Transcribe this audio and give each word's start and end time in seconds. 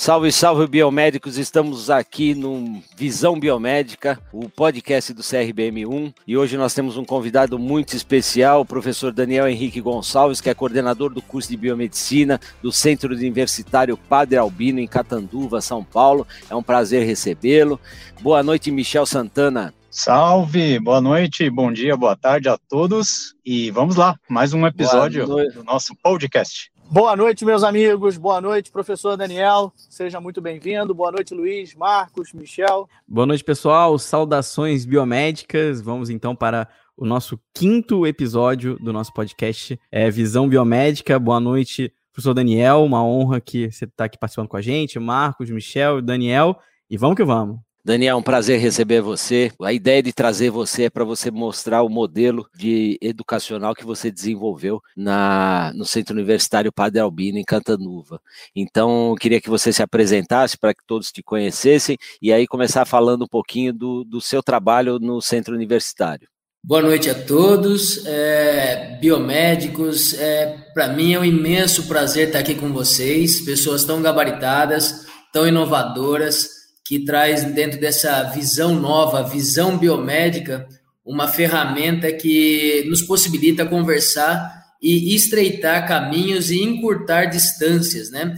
Salve, 0.00 0.32
salve 0.32 0.66
biomédicos! 0.66 1.36
Estamos 1.36 1.90
aqui 1.90 2.34
no 2.34 2.82
Visão 2.96 3.38
Biomédica, 3.38 4.18
o 4.32 4.48
podcast 4.48 5.12
do 5.12 5.20
CRBM1, 5.20 6.14
e 6.26 6.38
hoje 6.38 6.56
nós 6.56 6.72
temos 6.72 6.96
um 6.96 7.04
convidado 7.04 7.58
muito 7.58 7.94
especial, 7.94 8.62
o 8.62 8.64
professor 8.64 9.12
Daniel 9.12 9.46
Henrique 9.46 9.78
Gonçalves, 9.78 10.40
que 10.40 10.48
é 10.48 10.54
coordenador 10.54 11.12
do 11.12 11.20
curso 11.20 11.50
de 11.50 11.56
biomedicina 11.58 12.40
do 12.62 12.72
Centro 12.72 13.14
Universitário 13.14 13.94
Padre 13.94 14.38
Albino 14.38 14.80
em 14.80 14.86
Catanduva, 14.86 15.60
São 15.60 15.84
Paulo. 15.84 16.26
É 16.48 16.56
um 16.56 16.62
prazer 16.62 17.04
recebê-lo. 17.04 17.78
Boa 18.22 18.42
noite, 18.42 18.70
Michel 18.70 19.04
Santana. 19.04 19.74
Salve, 19.90 20.78
boa 20.78 21.02
noite, 21.02 21.50
bom 21.50 21.70
dia, 21.70 21.94
boa 21.94 22.16
tarde 22.16 22.48
a 22.48 22.56
todos 22.56 23.34
e 23.44 23.70
vamos 23.72 23.96
lá, 23.96 24.16
mais 24.28 24.54
um 24.54 24.64
episódio 24.64 25.26
do 25.26 25.64
nosso 25.64 25.94
podcast. 26.02 26.69
Boa 26.92 27.14
noite, 27.14 27.44
meus 27.44 27.62
amigos. 27.62 28.18
Boa 28.18 28.40
noite, 28.40 28.72
professor 28.72 29.16
Daniel. 29.16 29.72
Seja 29.76 30.20
muito 30.20 30.40
bem-vindo. 30.40 30.92
Boa 30.92 31.12
noite, 31.12 31.32
Luiz, 31.32 31.72
Marcos, 31.72 32.32
Michel. 32.32 32.88
Boa 33.06 33.24
noite, 33.24 33.44
pessoal. 33.44 33.96
Saudações 33.96 34.84
biomédicas. 34.84 35.80
Vamos 35.80 36.10
então 36.10 36.34
para 36.34 36.66
o 36.96 37.06
nosso 37.06 37.38
quinto 37.54 38.04
episódio 38.04 38.76
do 38.80 38.92
nosso 38.92 39.14
podcast 39.14 39.78
é 39.88 40.10
Visão 40.10 40.48
Biomédica. 40.48 41.16
Boa 41.16 41.38
noite, 41.38 41.92
professor 42.12 42.34
Daniel. 42.34 42.82
Uma 42.82 43.04
honra 43.04 43.40
que 43.40 43.70
você 43.70 43.84
está 43.84 44.06
aqui 44.06 44.18
participando 44.18 44.48
com 44.48 44.56
a 44.56 44.62
gente. 44.62 44.98
Marcos, 44.98 45.48
Michel, 45.48 46.02
Daniel. 46.02 46.58
E 46.90 46.96
vamos 46.96 47.14
que 47.14 47.22
vamos. 47.22 47.69
Daniel, 47.82 48.18
um 48.18 48.22
prazer 48.22 48.60
receber 48.60 49.00
você. 49.00 49.50
A 49.62 49.72
ideia 49.72 50.02
de 50.02 50.12
trazer 50.12 50.50
você 50.50 50.84
é 50.84 50.90
para 50.90 51.02
você 51.02 51.30
mostrar 51.30 51.82
o 51.82 51.88
modelo 51.88 52.46
de 52.54 52.98
educacional 53.00 53.74
que 53.74 53.86
você 53.86 54.10
desenvolveu 54.10 54.82
na, 54.94 55.72
no 55.74 55.86
Centro 55.86 56.14
Universitário 56.14 56.70
Padre 56.70 57.00
Albino, 57.00 57.38
em 57.38 57.44
Cantanuva. 57.44 58.20
Então, 58.54 59.14
queria 59.18 59.40
que 59.40 59.48
você 59.48 59.72
se 59.72 59.82
apresentasse 59.82 60.58
para 60.58 60.74
que 60.74 60.84
todos 60.86 61.10
te 61.10 61.22
conhecessem 61.22 61.96
e 62.20 62.30
aí 62.30 62.46
começar 62.46 62.84
falando 62.84 63.22
um 63.24 63.28
pouquinho 63.28 63.72
do, 63.72 64.04
do 64.04 64.20
seu 64.20 64.42
trabalho 64.42 64.98
no 64.98 65.22
Centro 65.22 65.54
Universitário. 65.54 66.28
Boa 66.62 66.82
noite 66.82 67.08
a 67.08 67.14
todos, 67.14 68.04
é, 68.04 68.98
biomédicos. 69.00 70.12
É, 70.12 70.66
para 70.74 70.88
mim 70.88 71.14
é 71.14 71.18
um 71.18 71.24
imenso 71.24 71.88
prazer 71.88 72.26
estar 72.26 72.40
aqui 72.40 72.54
com 72.54 72.70
vocês, 72.74 73.40
pessoas 73.40 73.86
tão 73.86 74.02
gabaritadas, 74.02 75.06
tão 75.32 75.48
inovadoras 75.48 76.59
que 76.90 76.98
traz 77.04 77.44
dentro 77.44 77.78
dessa 77.78 78.24
visão 78.24 78.74
nova, 78.74 79.22
visão 79.22 79.78
biomédica, 79.78 80.66
uma 81.06 81.28
ferramenta 81.28 82.12
que 82.12 82.84
nos 82.88 83.00
possibilita 83.00 83.64
conversar 83.64 84.60
e 84.82 85.14
estreitar 85.14 85.86
caminhos 85.86 86.50
e 86.50 86.60
encurtar 86.60 87.26
distâncias, 87.26 88.10
né? 88.10 88.36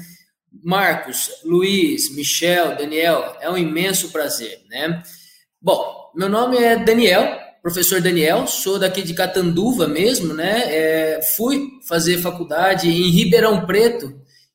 Marcos, 0.62 1.31
Luiz, 1.42 2.14
Michel, 2.14 2.77
Daniel, 2.77 3.39
é 3.41 3.48
um 3.48 3.56
imenso 3.56 4.11
prazer, 4.11 4.61
né? 4.69 5.03
Bom, 5.59 6.12
meu 6.14 6.28
nome 6.28 6.59
é 6.59 6.77
Daniel, 6.77 7.39
professor 7.62 8.03
Daniel, 8.03 8.47
sou 8.47 8.78
daqui 8.78 9.00
de 9.00 9.14
Catanduva 9.14 9.89
mesmo, 9.89 10.34
né? 10.34 10.64
É, 10.66 11.20
fui 11.39 11.70
fazer 11.89 12.19
faculdade 12.19 12.87
em 12.87 13.09
Ribeirão 13.09 13.64
Preto 13.64 14.12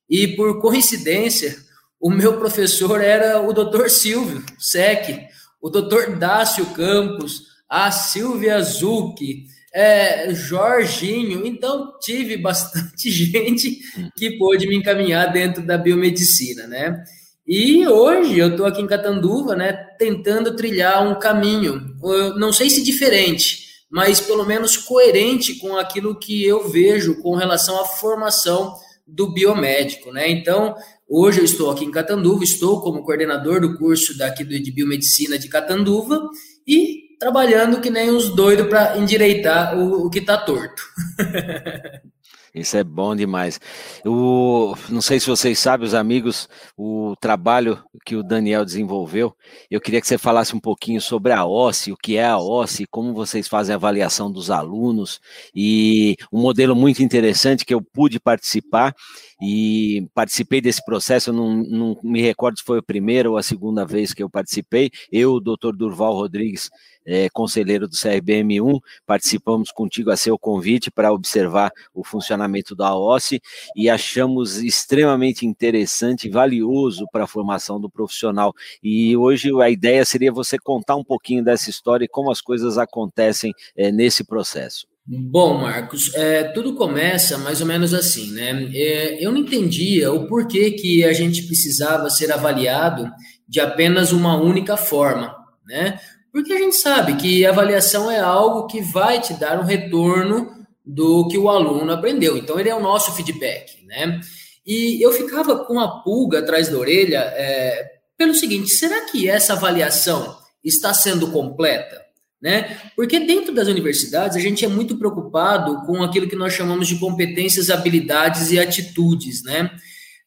e 0.08 0.28
por 0.28 0.60
coincidência 0.60 1.66
o 2.00 2.10
meu 2.10 2.38
professor 2.38 3.00
era 3.00 3.40
o 3.40 3.52
doutor 3.52 3.90
Silvio 3.90 4.44
Sec, 4.58 5.28
o 5.60 5.68
doutor 5.68 6.16
Dácio 6.16 6.66
Campos, 6.66 7.42
a 7.68 7.90
Silvia 7.90 8.62
Zucchi, 8.62 9.46
é, 9.74 10.32
Jorginho. 10.32 11.46
Então, 11.46 11.98
tive 12.00 12.36
bastante 12.36 13.10
gente 13.10 13.78
que 14.16 14.38
pôde 14.38 14.66
me 14.66 14.76
encaminhar 14.76 15.32
dentro 15.32 15.66
da 15.66 15.76
biomedicina, 15.76 16.66
né? 16.66 17.04
E 17.46 17.88
hoje 17.88 18.38
eu 18.38 18.50
estou 18.50 18.66
aqui 18.66 18.82
em 18.82 18.86
Catanduva, 18.86 19.56
né, 19.56 19.72
tentando 19.98 20.54
trilhar 20.54 21.02
um 21.02 21.18
caminho, 21.18 21.96
não 22.36 22.52
sei 22.52 22.68
se 22.68 22.82
diferente, 22.82 23.68
mas 23.90 24.20
pelo 24.20 24.44
menos 24.44 24.76
coerente 24.76 25.54
com 25.54 25.74
aquilo 25.78 26.18
que 26.18 26.44
eu 26.44 26.68
vejo 26.68 27.22
com 27.22 27.34
relação 27.34 27.80
à 27.80 27.86
formação 27.86 28.74
do 29.06 29.32
biomédico, 29.32 30.12
né? 30.12 30.28
Então, 30.28 30.76
Hoje 31.10 31.40
eu 31.40 31.44
estou 31.44 31.70
aqui 31.70 31.86
em 31.86 31.90
Catanduva, 31.90 32.44
estou 32.44 32.82
como 32.82 33.02
coordenador 33.02 33.62
do 33.62 33.78
curso 33.78 34.16
daqui 34.18 34.44
de 34.44 34.70
biomedicina 34.70 35.38
de 35.38 35.48
Catanduva 35.48 36.20
e 36.66 37.16
trabalhando 37.18 37.80
que 37.80 37.88
nem 37.88 38.10
uns 38.10 38.28
doidos 38.28 38.68
para 38.68 38.98
endireitar 38.98 39.78
o, 39.78 40.06
o 40.06 40.10
que 40.10 40.18
está 40.18 40.36
torto. 40.36 40.82
Isso 42.54 42.76
é 42.76 42.84
bom 42.84 43.14
demais. 43.14 43.60
O, 44.04 44.74
não 44.88 45.00
sei 45.00 45.20
se 45.20 45.26
vocês 45.26 45.58
sabem, 45.58 45.86
os 45.86 45.94
amigos, 45.94 46.48
o 46.76 47.14
trabalho 47.20 47.82
que 48.04 48.16
o 48.16 48.22
Daniel 48.22 48.64
desenvolveu, 48.64 49.34
eu 49.70 49.80
queria 49.80 50.00
que 50.00 50.06
você 50.06 50.18
falasse 50.18 50.54
um 50.56 50.60
pouquinho 50.60 51.00
sobre 51.00 51.32
a 51.32 51.44
OSCE, 51.44 51.92
o 51.92 51.96
que 51.96 52.16
é 52.16 52.26
a 52.26 52.38
OSCE, 52.38 52.86
como 52.86 53.12
vocês 53.12 53.46
fazem 53.46 53.74
a 53.74 53.76
avaliação 53.76 54.30
dos 54.30 54.50
alunos, 54.50 55.20
e 55.54 56.16
um 56.32 56.40
modelo 56.40 56.74
muito 56.74 57.02
interessante 57.02 57.64
que 57.64 57.74
eu 57.74 57.82
pude 57.82 58.18
participar, 58.18 58.94
e 59.40 60.08
participei 60.14 60.60
desse 60.60 60.84
processo, 60.84 61.30
eu 61.30 61.34
não, 61.34 61.56
não 61.56 61.96
me 62.02 62.20
recordo 62.20 62.58
se 62.58 62.64
foi 62.64 62.78
a 62.78 62.82
primeira 62.82 63.30
ou 63.30 63.36
a 63.36 63.42
segunda 63.42 63.86
vez 63.86 64.12
que 64.12 64.22
eu 64.22 64.28
participei, 64.28 64.90
eu, 65.12 65.34
o 65.34 65.40
doutor 65.40 65.76
Durval 65.76 66.14
Rodrigues, 66.14 66.70
é, 67.06 67.28
conselheiro 67.30 67.88
do 67.88 67.94
CRBM1, 67.94 68.80
participamos 69.06 69.70
contigo 69.70 70.10
a 70.10 70.16
seu 70.16 70.38
convite 70.38 70.90
para 70.90 71.12
observar 71.12 71.70
o 71.94 72.04
funcionamento 72.04 72.74
da 72.74 72.94
OSCE 72.96 73.40
e 73.74 73.88
achamos 73.88 74.56
extremamente 74.56 75.46
interessante 75.46 76.28
e 76.28 76.30
valioso 76.30 77.06
para 77.10 77.24
a 77.24 77.28
formação 77.28 77.80
do 77.80 77.90
profissional. 77.90 78.52
E 78.82 79.16
hoje 79.16 79.50
a 79.60 79.70
ideia 79.70 80.04
seria 80.04 80.32
você 80.32 80.58
contar 80.58 80.96
um 80.96 81.04
pouquinho 81.04 81.44
dessa 81.44 81.70
história 81.70 82.04
e 82.04 82.08
como 82.08 82.30
as 82.30 82.40
coisas 82.40 82.78
acontecem 82.78 83.52
é, 83.76 83.90
nesse 83.90 84.24
processo. 84.24 84.86
Bom, 85.10 85.62
Marcos, 85.62 86.14
é, 86.14 86.44
tudo 86.44 86.74
começa 86.74 87.38
mais 87.38 87.62
ou 87.62 87.66
menos 87.66 87.94
assim, 87.94 88.30
né? 88.32 88.70
É, 88.74 89.24
eu 89.24 89.32
não 89.32 89.38
entendia 89.38 90.12
o 90.12 90.26
porquê 90.26 90.72
que 90.72 91.02
a 91.02 91.14
gente 91.14 91.46
precisava 91.46 92.10
ser 92.10 92.30
avaliado 92.30 93.10
de 93.48 93.58
apenas 93.58 94.12
uma 94.12 94.36
única 94.36 94.76
forma, 94.76 95.34
né? 95.66 95.98
Porque 96.38 96.52
a 96.52 96.58
gente 96.58 96.76
sabe 96.76 97.16
que 97.16 97.44
avaliação 97.44 98.08
é 98.08 98.20
algo 98.20 98.68
que 98.68 98.80
vai 98.80 99.20
te 99.20 99.34
dar 99.34 99.58
um 99.58 99.64
retorno 99.64 100.48
do 100.86 101.26
que 101.26 101.36
o 101.36 101.48
aluno 101.48 101.90
aprendeu. 101.90 102.36
Então, 102.36 102.60
ele 102.60 102.68
é 102.68 102.74
o 102.76 102.80
nosso 102.80 103.12
feedback, 103.16 103.84
né? 103.84 104.20
E 104.64 105.04
eu 105.04 105.10
ficava 105.10 105.64
com 105.64 105.80
a 105.80 106.00
pulga 106.00 106.38
atrás 106.38 106.68
da 106.68 106.78
orelha 106.78 107.18
é, 107.34 107.90
pelo 108.16 108.36
seguinte: 108.36 108.70
será 108.70 109.00
que 109.06 109.28
essa 109.28 109.54
avaliação 109.54 110.38
está 110.62 110.94
sendo 110.94 111.32
completa? 111.32 112.00
Né? 112.40 112.82
Porque 112.94 113.18
dentro 113.18 113.52
das 113.52 113.66
universidades 113.66 114.36
a 114.36 114.40
gente 114.40 114.64
é 114.64 114.68
muito 114.68 114.96
preocupado 114.96 115.84
com 115.86 116.04
aquilo 116.04 116.28
que 116.28 116.36
nós 116.36 116.52
chamamos 116.52 116.86
de 116.86 117.00
competências, 117.00 117.68
habilidades 117.68 118.52
e 118.52 118.60
atitudes, 118.60 119.42
né? 119.42 119.68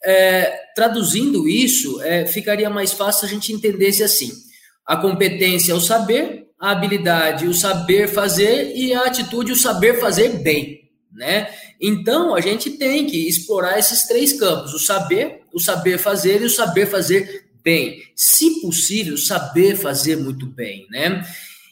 É, 0.03 0.59
traduzindo 0.75 1.47
isso, 1.47 2.01
é, 2.01 2.25
ficaria 2.25 2.69
mais 2.69 2.91
fácil 2.91 3.25
a 3.25 3.29
gente 3.29 3.53
entendesse 3.53 4.03
assim: 4.03 4.50
a 4.91 4.97
competência 4.97 5.71
é 5.71 5.73
o 5.73 5.79
saber, 5.79 6.47
a 6.59 6.71
habilidade 6.71 7.47
o 7.47 7.53
saber 7.53 8.09
fazer 8.09 8.75
e 8.75 8.93
a 8.93 9.03
atitude 9.03 9.53
o 9.53 9.55
saber 9.55 10.01
fazer 10.01 10.39
bem, 10.39 10.81
né? 11.13 11.49
Então 11.79 12.35
a 12.35 12.41
gente 12.41 12.71
tem 12.71 13.05
que 13.05 13.25
explorar 13.25 13.79
esses 13.79 14.05
três 14.05 14.33
campos: 14.33 14.73
o 14.73 14.79
saber, 14.79 15.43
o 15.53 15.61
saber 15.61 15.97
fazer 15.97 16.41
e 16.41 16.45
o 16.45 16.49
saber 16.49 16.87
fazer 16.87 17.45
bem. 17.63 18.03
Se 18.13 18.59
possível, 18.59 19.15
saber 19.15 19.77
fazer 19.77 20.17
muito 20.17 20.45
bem, 20.45 20.85
né? 20.91 21.25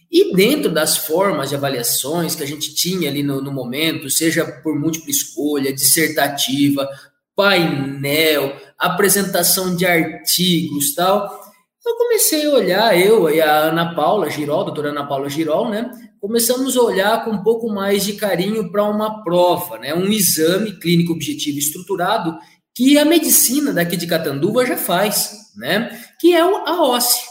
E 0.10 0.34
dentro 0.34 0.72
das 0.72 0.96
formas 0.96 1.50
de 1.50 1.56
avaliações 1.56 2.36
que 2.36 2.44
a 2.44 2.48
gente 2.48 2.74
tinha 2.74 3.10
ali 3.10 3.22
no, 3.22 3.42
no 3.42 3.52
momento, 3.52 4.10
seja 4.10 4.46
por 4.46 4.80
múltipla 4.80 5.12
escolha, 5.12 5.74
dissertativa, 5.74 6.88
painel, 7.36 8.56
apresentação 8.78 9.76
de 9.76 9.86
artigos, 9.86 10.96
tal, 10.96 11.49
eu 11.90 11.96
comecei 11.98 12.46
a 12.46 12.52
olhar, 12.52 13.00
eu 13.00 13.30
e 13.30 13.42
a 13.42 13.70
Ana 13.70 13.96
Paula 13.96 14.30
Girol, 14.30 14.62
a 14.62 14.66
doutora 14.66 14.90
Ana 14.90 15.06
Paula 15.06 15.28
Girol, 15.30 15.70
né? 15.70 15.90
Começamos 16.20 16.78
a 16.78 16.82
olhar 16.82 17.26
com 17.26 17.32
um 17.32 17.44
pouco 17.44 17.68
mais 17.70 18.06
de 18.06 18.14
carinho 18.14 18.72
para 18.72 18.84
uma 18.84 19.24
prova, 19.24 19.80
né? 19.80 19.94
Um 19.94 20.12
exame 20.12 20.80
clínico 20.80 21.14
objetivo 21.14 21.58
estruturado 21.58 22.38
que 22.76 22.98
a 22.98 23.06
medicina 23.06 23.74
daqui 23.74 23.98
de 23.98 24.08
Catanduva 24.08 24.66
já 24.66 24.78
faz, 24.78 25.52
né? 25.58 26.00
Que 26.20 26.34
é 26.36 26.42
a 26.42 26.84
OSCE, 26.84 27.22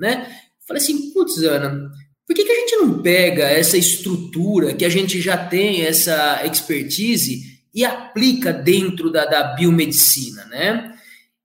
né? 0.00 0.26
Falei 0.66 0.82
assim, 0.82 1.12
putz, 1.12 1.38
Ana, 1.42 1.90
por 2.26 2.34
que, 2.34 2.44
que 2.44 2.52
a 2.52 2.60
gente 2.60 2.76
não 2.76 3.02
pega 3.02 3.44
essa 3.44 3.76
estrutura 3.76 4.74
que 4.74 4.84
a 4.84 4.88
gente 4.88 5.20
já 5.20 5.36
tem, 5.36 5.82
essa 5.82 6.44
expertise, 6.44 7.42
e 7.74 7.84
aplica 7.84 8.52
dentro 8.52 9.10
da, 9.10 9.26
da 9.26 9.54
biomedicina, 9.54 10.44
né? 10.46 10.95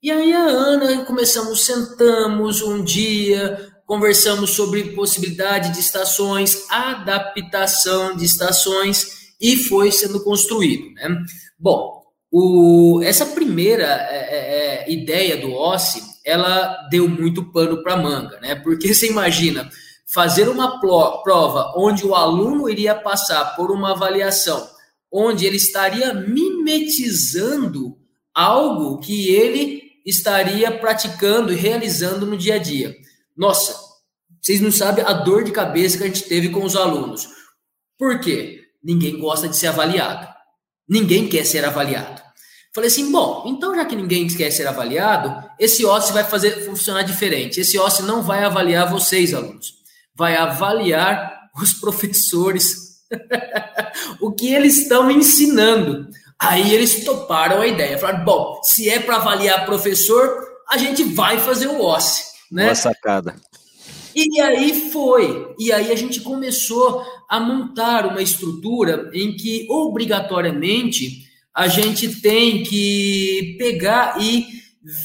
E 0.04 0.10
aí 0.10 0.34
a 0.34 0.46
Ana, 0.46 1.06
começamos, 1.06 1.64
sentamos 1.64 2.64
um 2.64 2.84
dia, 2.84 3.72
conversamos 3.86 4.50
sobre 4.50 4.96
possibilidade 4.96 5.72
de 5.72 5.80
estações, 5.80 6.66
adaptação 6.72 8.16
de 8.16 8.26
estações, 8.26 9.36
e 9.40 9.56
foi 9.56 9.92
sendo 9.92 10.24
construído, 10.24 10.92
né? 10.96 11.24
Bom, 11.60 12.02
o, 12.32 13.00
essa 13.04 13.28
primeira 13.28 13.86
é, 14.10 14.16
é, 14.16 14.86
é 14.88 14.92
ideia 14.92 15.38
do 15.38 15.54
OSCE, 15.54 16.02
ela 16.26 16.88
deu 16.90 17.08
muito 17.08 17.52
pano 17.52 17.84
para 17.84 17.96
manga, 17.96 18.40
né? 18.40 18.56
Porque 18.56 18.96
você 18.96 19.08
imagina 19.08 19.70
fazer 20.12 20.50
uma 20.50 20.82
prova 20.82 21.76
onde 21.78 22.08
o 22.08 22.16
aluno 22.16 22.68
iria 22.68 22.96
passar 22.96 23.56
por 23.56 23.70
uma 23.70 23.92
avaliação, 23.92 24.68
onde 25.12 25.46
ele 25.46 25.58
estaria 25.58 26.12
mimetizando 26.12 27.96
algo 28.34 29.00
que 29.00 29.30
ele 29.30 29.81
estaria 30.06 30.72
praticando 30.72 31.54
e 31.54 31.56
realizando 31.56 32.26
no 32.26 32.38
dia 32.38 32.56
a 32.56 32.58
dia. 32.58 32.96
Nossa, 33.36 33.76
vocês 34.42 34.60
não 34.60 34.72
sabem 34.72 35.06
a 35.06 35.14
dor 35.14 35.44
de 35.44 35.52
cabeça 35.52 35.98
que 35.98 36.04
a 36.04 36.08
gente 36.08 36.24
teve 36.24 36.50
com 36.50 36.64
os 36.64 36.76
alunos. 36.76 37.28
Por 37.98 38.20
quê? 38.20 38.62
Ninguém 38.84 39.20
gosta 39.20 39.48
de 39.48 39.56
ser 39.56 39.68
avaliado. 39.68 40.28
Ninguém 40.90 41.28
quer 41.28 41.46
ser 41.46 41.64
avaliado. 41.64 42.22
Falei 42.74 42.88
assim, 42.88 43.12
bom, 43.12 43.44
então 43.48 43.76
já 43.76 43.86
que 43.86 43.96
ninguém 43.96 44.28
quer 44.28 44.50
ser 44.50 44.66
avaliado, 44.66 45.48
esse 45.60 45.86
OSCE 45.86 46.14
vai 46.14 46.24
fazer 46.24 46.66
funcionar 46.66 47.04
diferente. 47.04 47.60
Esse 47.60 47.78
OSCE 47.78 48.04
não 48.04 48.24
vai 48.24 48.44
avaliar 48.44 48.90
vocês, 48.90 49.34
alunos. 49.34 49.74
Vai 50.16 50.36
avaliar 50.36 51.50
os 51.62 51.74
professores. 51.80 52.92
o 54.22 54.32
que 54.32 54.54
eles 54.54 54.80
estão 54.80 55.12
ensinando. 55.12 56.08
Aí 56.42 56.74
eles 56.74 57.06
toparam 57.06 57.62
a 57.62 57.68
ideia. 57.68 58.00
Falaram, 58.00 58.26
bom, 58.26 58.60
se 58.64 58.90
é 58.90 59.00
para 59.00 59.18
avaliar 59.18 59.64
professor, 59.64 60.44
a 60.68 60.76
gente 60.76 61.04
vai 61.04 61.38
fazer 61.38 61.68
o 61.68 61.86
OSCE. 61.86 62.32
Né? 62.52 62.66
Boa 62.66 62.76
sacada. 62.76 63.36
E 64.16 64.42
aí 64.42 64.90
foi. 64.92 65.54
E 65.60 65.72
aí 65.72 65.92
a 65.92 65.96
gente 65.96 66.20
começou 66.20 67.06
a 67.30 67.40
montar 67.40 68.08
uma 68.08 68.22
estrutura 68.22 69.10
em 69.14 69.36
que, 69.36 69.68
obrigatoriamente, 69.70 71.28
a 71.54 71.68
gente 71.68 72.22
tem 72.22 72.64
que 72.64 73.56
pegar 73.60 74.20
e 74.20 74.48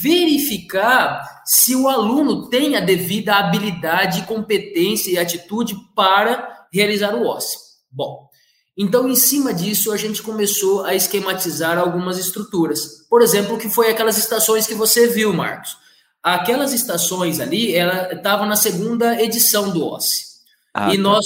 verificar 0.00 1.42
se 1.44 1.76
o 1.76 1.86
aluno 1.86 2.48
tem 2.48 2.76
a 2.76 2.80
devida 2.80 3.36
habilidade, 3.36 4.26
competência 4.26 5.10
e 5.10 5.18
atitude 5.18 5.76
para 5.94 6.66
realizar 6.72 7.14
o 7.14 7.28
OSCE. 7.28 7.58
Bom, 7.92 8.26
então, 8.76 9.08
em 9.08 9.17
cima 9.17 9.55
disso, 9.55 9.90
a 9.90 9.96
gente 9.96 10.23
começou 10.23 10.84
a 10.84 10.94
esquematizar 10.94 11.78
algumas 11.78 12.19
estruturas. 12.19 13.06
Por 13.08 13.23
exemplo, 13.23 13.56
que 13.56 13.70
foi 13.70 13.90
aquelas 13.90 14.19
estações 14.19 14.67
que 14.67 14.75
você 14.75 15.06
viu, 15.06 15.32
Marcos. 15.32 15.78
Aquelas 16.23 16.75
estações 16.75 17.40
ali, 17.40 17.75
ela 17.75 18.12
estava 18.12 18.44
na 18.44 18.56
segunda 18.56 19.23
edição 19.23 19.70
do 19.70 19.87
OSCE. 19.87 20.26
Ah, 20.75 20.93
e 20.93 20.96
tá. 20.96 21.02
nós 21.02 21.25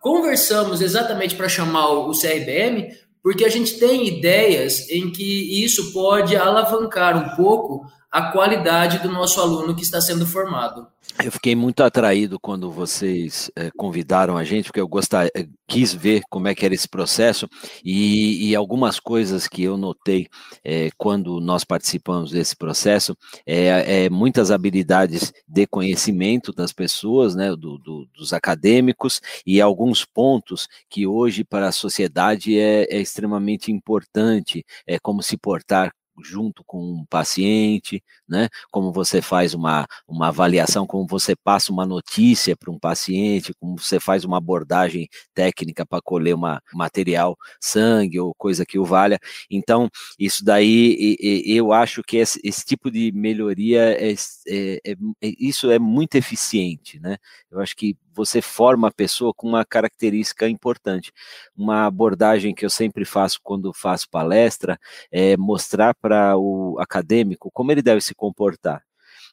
conversamos 0.00 0.82
exatamente 0.82 1.34
para 1.36 1.48
chamar 1.48 1.88
o 1.88 2.12
CRBM, 2.12 2.94
porque 3.22 3.46
a 3.46 3.48
gente 3.48 3.78
tem 3.78 4.06
ideias 4.06 4.90
em 4.90 5.10
que 5.10 5.64
isso 5.64 5.92
pode 5.92 6.36
alavancar 6.36 7.16
um 7.16 7.36
pouco 7.36 7.86
a 8.10 8.32
qualidade 8.32 8.98
do 8.98 9.10
nosso 9.10 9.40
aluno 9.40 9.74
que 9.74 9.82
está 9.82 10.00
sendo 10.00 10.26
formado. 10.26 10.86
Eu 11.22 11.30
fiquei 11.30 11.54
muito 11.54 11.82
atraído 11.82 12.38
quando 12.40 12.70
vocês 12.70 13.50
é, 13.54 13.70
convidaram 13.76 14.36
a 14.36 14.44
gente, 14.44 14.66
porque 14.66 14.80
eu 14.80 14.88
gostar, 14.88 15.26
eh, 15.26 15.46
quis 15.66 15.92
ver 15.92 16.22
como 16.30 16.48
é 16.48 16.54
que 16.54 16.64
era 16.64 16.74
esse 16.74 16.88
processo 16.88 17.48
e, 17.84 18.48
e 18.48 18.56
algumas 18.56 18.98
coisas 18.98 19.46
que 19.46 19.62
eu 19.62 19.76
notei 19.76 20.28
é, 20.64 20.90
quando 20.96 21.40
nós 21.40 21.64
participamos 21.64 22.30
desse 22.30 22.56
processo 22.56 23.16
é, 23.46 24.04
é, 24.04 24.10
muitas 24.10 24.50
habilidades 24.50 25.32
de 25.46 25.66
conhecimento 25.66 26.52
das 26.52 26.72
pessoas, 26.72 27.34
né, 27.34 27.50
do, 27.50 27.78
do, 27.78 28.06
dos 28.14 28.32
acadêmicos 28.32 29.20
e 29.44 29.60
alguns 29.60 30.04
pontos 30.04 30.68
que 30.88 31.06
hoje 31.06 31.44
para 31.44 31.68
a 31.68 31.72
sociedade 31.72 32.58
é, 32.58 32.86
é 32.90 33.00
extremamente 33.00 33.70
importante, 33.70 34.64
é 34.86 34.98
como 34.98 35.22
se 35.22 35.36
portar 35.36 35.92
junto 36.22 36.62
com 36.64 36.78
um 36.80 37.04
paciente, 37.06 38.02
né? 38.28 38.48
Como 38.70 38.92
você 38.92 39.20
faz 39.22 39.54
uma, 39.54 39.86
uma 40.06 40.28
avaliação, 40.28 40.86
como 40.86 41.06
você 41.06 41.34
passa 41.36 41.72
uma 41.72 41.86
notícia 41.86 42.56
para 42.56 42.70
um 42.70 42.78
paciente, 42.78 43.54
como 43.60 43.78
você 43.78 43.98
faz 44.00 44.24
uma 44.24 44.38
abordagem 44.38 45.08
técnica 45.34 45.84
para 45.84 46.02
colher 46.02 46.34
uma 46.34 46.62
material, 46.72 47.36
sangue 47.60 48.20
ou 48.20 48.34
coisa 48.34 48.64
que 48.66 48.78
o 48.78 48.84
valha. 48.84 49.18
Então, 49.50 49.88
isso 50.18 50.44
daí, 50.44 51.16
eu 51.46 51.72
acho 51.72 52.02
que 52.02 52.16
esse, 52.16 52.40
esse 52.44 52.64
tipo 52.64 52.90
de 52.90 53.12
melhoria, 53.12 53.96
é, 53.98 54.12
é, 54.48 54.80
é, 54.84 54.96
isso 55.20 55.70
é 55.70 55.78
muito 55.78 56.14
eficiente, 56.16 57.00
né? 57.00 57.16
Eu 57.50 57.60
acho 57.60 57.76
que 57.76 57.96
você 58.14 58.42
forma 58.42 58.88
a 58.88 58.92
pessoa 58.92 59.32
com 59.34 59.48
uma 59.48 59.64
característica 59.64 60.48
importante. 60.48 61.12
Uma 61.56 61.86
abordagem 61.86 62.54
que 62.54 62.64
eu 62.64 62.70
sempre 62.70 63.04
faço 63.04 63.40
quando 63.42 63.72
faço 63.72 64.08
palestra 64.10 64.78
é 65.10 65.36
mostrar 65.36 65.94
para 65.94 66.36
o 66.36 66.76
acadêmico 66.80 67.50
como 67.52 67.72
ele 67.72 67.82
deve 67.82 68.00
se 68.00 68.14
comportar 68.14 68.82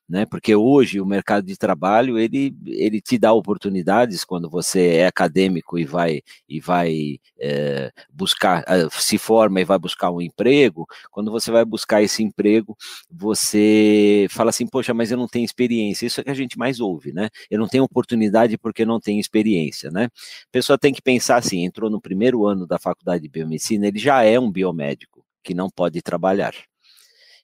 né? 0.07 0.25
Porque 0.25 0.55
hoje 0.55 1.01
o 1.01 1.05
mercado 1.05 1.45
de 1.45 1.57
trabalho 1.57 2.17
ele, 2.17 2.55
ele 2.65 3.01
te 3.01 3.17
dá 3.17 3.33
oportunidades 3.33 4.23
quando 4.23 4.49
você 4.49 4.97
é 4.97 5.07
acadêmico 5.07 5.77
e 5.77 5.85
vai 5.85 6.21
e 6.47 6.59
vai 6.59 7.19
é, 7.39 7.91
buscar 8.11 8.63
eh, 8.67 8.87
se 8.91 9.17
forma 9.17 9.59
e 9.61 9.65
vai 9.65 9.77
buscar 9.77 10.11
um 10.11 10.21
emprego. 10.21 10.87
Quando 11.11 11.31
você 11.31 11.51
vai 11.51 11.65
buscar 11.65 12.01
esse 12.01 12.23
emprego, 12.23 12.75
você 13.09 14.27
fala 14.29 14.49
assim, 14.49 14.65
poxa, 14.67 14.93
mas 14.93 15.11
eu 15.11 15.17
não 15.17 15.27
tenho 15.27 15.45
experiência. 15.45 16.05
Isso 16.05 16.21
é 16.21 16.23
que 16.23 16.29
a 16.29 16.33
gente 16.33 16.57
mais 16.57 16.79
ouve, 16.79 17.11
né? 17.11 17.29
Eu 17.49 17.59
não 17.59 17.67
tenho 17.67 17.83
oportunidade 17.83 18.57
porque 18.57 18.85
não 18.85 18.99
tenho 18.99 19.19
experiência, 19.19 19.91
né? 19.91 20.05
A 20.05 20.51
pessoa 20.51 20.77
tem 20.77 20.93
que 20.93 21.01
pensar 21.01 21.37
assim, 21.37 21.65
entrou 21.65 21.89
no 21.89 22.01
primeiro 22.01 22.45
ano 22.45 22.65
da 22.65 22.79
faculdade 22.79 23.23
de 23.23 23.29
biomedicina, 23.29 23.87
ele 23.87 23.99
já 23.99 24.23
é 24.23 24.39
um 24.39 24.51
biomédico 24.51 25.23
que 25.43 25.53
não 25.53 25.69
pode 25.69 26.01
trabalhar. 26.01 26.53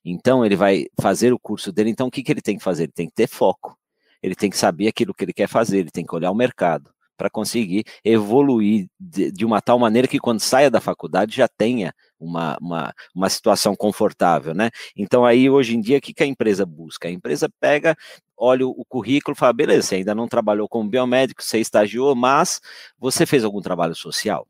Então, 0.04 0.46
ele 0.46 0.56
vai 0.56 0.86
fazer 1.00 1.34
o 1.34 1.40
curso 1.40 1.72
dele. 1.72 1.90
Então, 1.90 2.08
o 2.08 2.12
que, 2.12 2.24
que 2.24 2.32
ele 2.32 2.42
tem 2.42 2.58
que 2.58 2.64
fazer? 2.64 2.84
Ele 2.84 2.92
tem 2.92 3.08
que 3.08 3.16
ter 3.16 3.28
foco. 3.28 3.78
Ele 4.22 4.36
tem 4.36 4.50
que 4.50 4.58
saber 4.58 4.88
aquilo 4.88 5.14
que 5.14 5.26
ele 5.26 5.34
quer 5.34 5.48
fazer, 5.48 5.80
ele 5.80 5.92
tem 5.92 6.06
que 6.06 6.16
olhar 6.16 6.32
o 6.32 6.36
mercado 6.36 6.94
para 7.18 7.30
conseguir 7.30 7.86
evoluir 8.04 8.88
de, 9.00 9.32
de, 9.32 9.46
uma 9.46 9.62
tal 9.62 9.78
maneira 9.78 10.08
que 10.08 10.20
quando 10.20 10.40
saia 10.40 10.70
da 10.70 10.82
faculdade 10.82 11.36
já 11.36 11.48
tenha 11.48 11.94
uma, 12.20 12.58
uma, 12.60 12.94
uma 13.14 13.30
situação 13.30 13.76
confortável, 13.76 14.54
né? 14.54 14.70
Então 14.96 15.26
aí 15.26 15.50
hoje 15.50 15.76
em 15.76 15.82
dia 15.82 15.98
o 15.98 16.02
que, 16.02 16.14
que 16.14 16.24
a 16.24 16.26
empresa 16.26 16.66
busca? 16.66 17.08
A 17.08 17.12
empresa 17.12 17.48
pega, 17.60 17.96
olha 18.38 18.68
o 18.68 18.84
currículo 18.86 19.36
fala, 19.36 19.54
beleza, 19.54 19.88
você 19.88 19.96
ainda 19.96 20.16
não 20.16 20.28
trabalhou 20.28 20.68
como 20.68 20.90
biomédico, 20.90 21.44
você 21.44 21.60
estagiou, 21.60 22.16
mas 22.16 22.60
você 22.98 23.26
fez 23.26 23.44
algum 23.44 23.62
trabalho 23.62 23.96
social? 23.96 24.48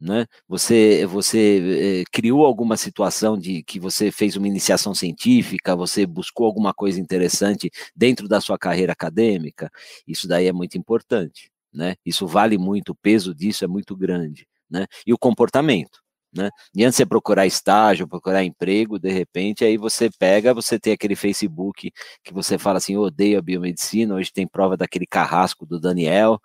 Né? 0.00 0.26
Você, 0.48 1.06
você 1.06 2.02
eh, 2.02 2.04
criou 2.12 2.44
alguma 2.44 2.76
situação 2.76 3.38
de 3.38 3.62
que 3.62 3.80
você 3.80 4.10
fez 4.12 4.36
uma 4.36 4.46
iniciação 4.48 4.94
científica, 4.94 5.74
você 5.76 6.06
buscou 6.06 6.46
alguma 6.46 6.74
coisa 6.74 7.00
interessante 7.00 7.70
dentro 7.94 8.28
da 8.28 8.40
sua 8.40 8.58
carreira 8.58 8.92
acadêmica, 8.92 9.70
isso 10.06 10.28
daí 10.28 10.46
é 10.46 10.52
muito 10.52 10.76
importante, 10.78 11.50
né? 11.72 11.96
Isso 12.04 12.26
vale 12.26 12.58
muito, 12.58 12.90
o 12.90 12.94
peso 12.94 13.34
disso 13.34 13.64
é 13.64 13.68
muito 13.68 13.96
grande, 13.96 14.46
né? 14.70 14.86
E 15.06 15.12
o 15.12 15.18
comportamento, 15.18 16.00
né? 16.36 16.50
E 16.74 16.84
antes 16.84 16.96
de 16.96 16.98
você 16.98 17.06
procurar 17.06 17.46
estágio, 17.46 18.06
procurar 18.08 18.44
emprego, 18.44 18.98
de 18.98 19.10
repente, 19.10 19.64
aí 19.64 19.76
você 19.76 20.10
pega, 20.18 20.54
você 20.54 20.78
tem 20.78 20.92
aquele 20.92 21.16
Facebook 21.16 21.90
que 22.22 22.32
você 22.32 22.58
fala 22.58 22.78
assim, 22.78 22.96
odeio 22.96 23.38
a 23.38 23.42
biomedicina, 23.42 24.14
hoje 24.14 24.32
tem 24.32 24.46
prova 24.46 24.76
daquele 24.76 25.06
carrasco 25.06 25.66
do 25.66 25.80
Daniel, 25.80 26.40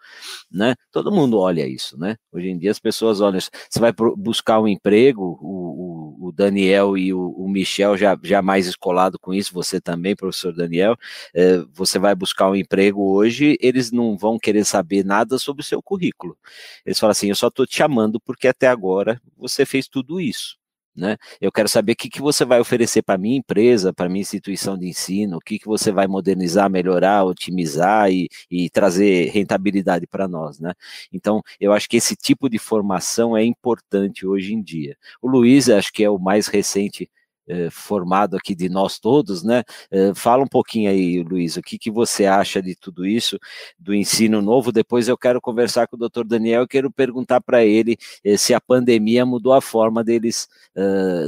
né? 0.51 0.75
Todo 0.91 1.11
mundo 1.11 1.37
olha 1.39 1.67
isso, 1.67 1.97
né? 1.99 2.15
Hoje 2.31 2.49
em 2.49 2.57
dia 2.57 2.71
as 2.71 2.79
pessoas 2.79 3.21
olham, 3.21 3.39
você 3.39 3.79
vai 3.79 3.93
buscar 4.17 4.59
um 4.59 4.67
emprego, 4.67 5.37
o, 5.41 5.90
o, 5.90 5.90
Daniel 6.31 6.97
e 6.97 7.13
o, 7.13 7.29
o, 7.31 7.49
Michel 7.49 7.97
já, 7.97 8.17
já 8.23 8.41
mais 8.41 8.67
escolado 8.67 9.19
com 9.19 9.33
isso, 9.33 9.53
você 9.53 9.81
também, 9.81 10.15
professor 10.15 10.53
Daniel, 10.53 10.95
é, 11.33 11.57
você 11.73 11.99
vai 11.99 12.15
buscar 12.15 12.49
um 12.49 12.55
emprego 12.55 13.01
hoje, 13.13 13.57
eles 13.59 13.91
não 13.91 14.17
vão 14.17 14.39
querer 14.39 14.65
saber 14.65 15.03
nada 15.03 15.37
sobre 15.37 15.61
o 15.61 15.65
seu 15.65 15.81
currículo. 15.81 16.37
Eles 16.85 16.99
falam 16.99 17.11
assim, 17.11 17.29
eu 17.29 17.35
só 17.35 17.47
estou 17.47 17.65
te 17.65 17.75
chamando 17.75 18.19
porque 18.19 18.47
até 18.47 18.67
agora 18.67 19.21
você 19.37 19.65
fez 19.65 19.87
tudo 19.87 20.19
isso. 20.21 20.60
Né? 20.95 21.17
Eu 21.39 21.51
quero 21.51 21.69
saber 21.69 21.93
o 21.93 21.95
que, 21.95 22.09
que 22.09 22.21
você 22.21 22.43
vai 22.43 22.59
oferecer 22.59 23.01
para 23.01 23.17
minha 23.17 23.37
empresa, 23.37 23.93
para 23.93 24.09
minha 24.09 24.21
instituição 24.21 24.77
de 24.77 24.87
ensino, 24.87 25.37
o 25.37 25.39
que, 25.39 25.57
que 25.57 25.65
você 25.65 25.91
vai 25.91 26.05
modernizar, 26.05 26.69
melhorar, 26.69 27.23
otimizar 27.23 28.11
e, 28.11 28.27
e 28.49 28.69
trazer 28.69 29.29
rentabilidade 29.29 30.05
para 30.05 30.27
nós, 30.27 30.59
né? 30.59 30.73
Então, 31.11 31.41
eu 31.59 31.71
acho 31.71 31.87
que 31.87 31.97
esse 31.97 32.15
tipo 32.15 32.49
de 32.49 32.59
formação 32.59 33.37
é 33.37 33.43
importante 33.43 34.25
hoje 34.25 34.53
em 34.53 34.61
dia. 34.61 34.97
O 35.21 35.29
Luiz, 35.29 35.69
acho 35.69 35.93
que 35.93 36.03
é 36.03 36.09
o 36.09 36.19
mais 36.19 36.47
recente 36.47 37.09
formado 37.71 38.37
aqui 38.37 38.55
de 38.55 38.69
nós 38.69 38.99
todos, 38.99 39.43
né? 39.43 39.63
Eh, 39.91 40.13
fala 40.15 40.43
um 40.43 40.47
pouquinho 40.47 40.89
aí, 40.89 41.23
Luiz, 41.23 41.57
o 41.57 41.61
que, 41.61 41.77
que 41.77 41.91
você 41.91 42.25
acha 42.25 42.61
de 42.61 42.75
tudo 42.75 43.05
isso, 43.05 43.37
do 43.77 43.93
ensino 43.93 44.41
novo? 44.41 44.71
Depois 44.71 45.07
eu 45.07 45.17
quero 45.17 45.41
conversar 45.41 45.87
com 45.87 45.95
o 45.95 45.99
doutor 45.99 46.25
Daniel, 46.25 46.67
quero 46.67 46.91
perguntar 46.91 47.41
para 47.41 47.63
ele 47.65 47.97
eh, 48.23 48.37
se 48.37 48.53
a 48.53 48.61
pandemia 48.61 49.25
mudou 49.25 49.53
a 49.53 49.61
forma 49.61 50.03
deles 50.03 50.47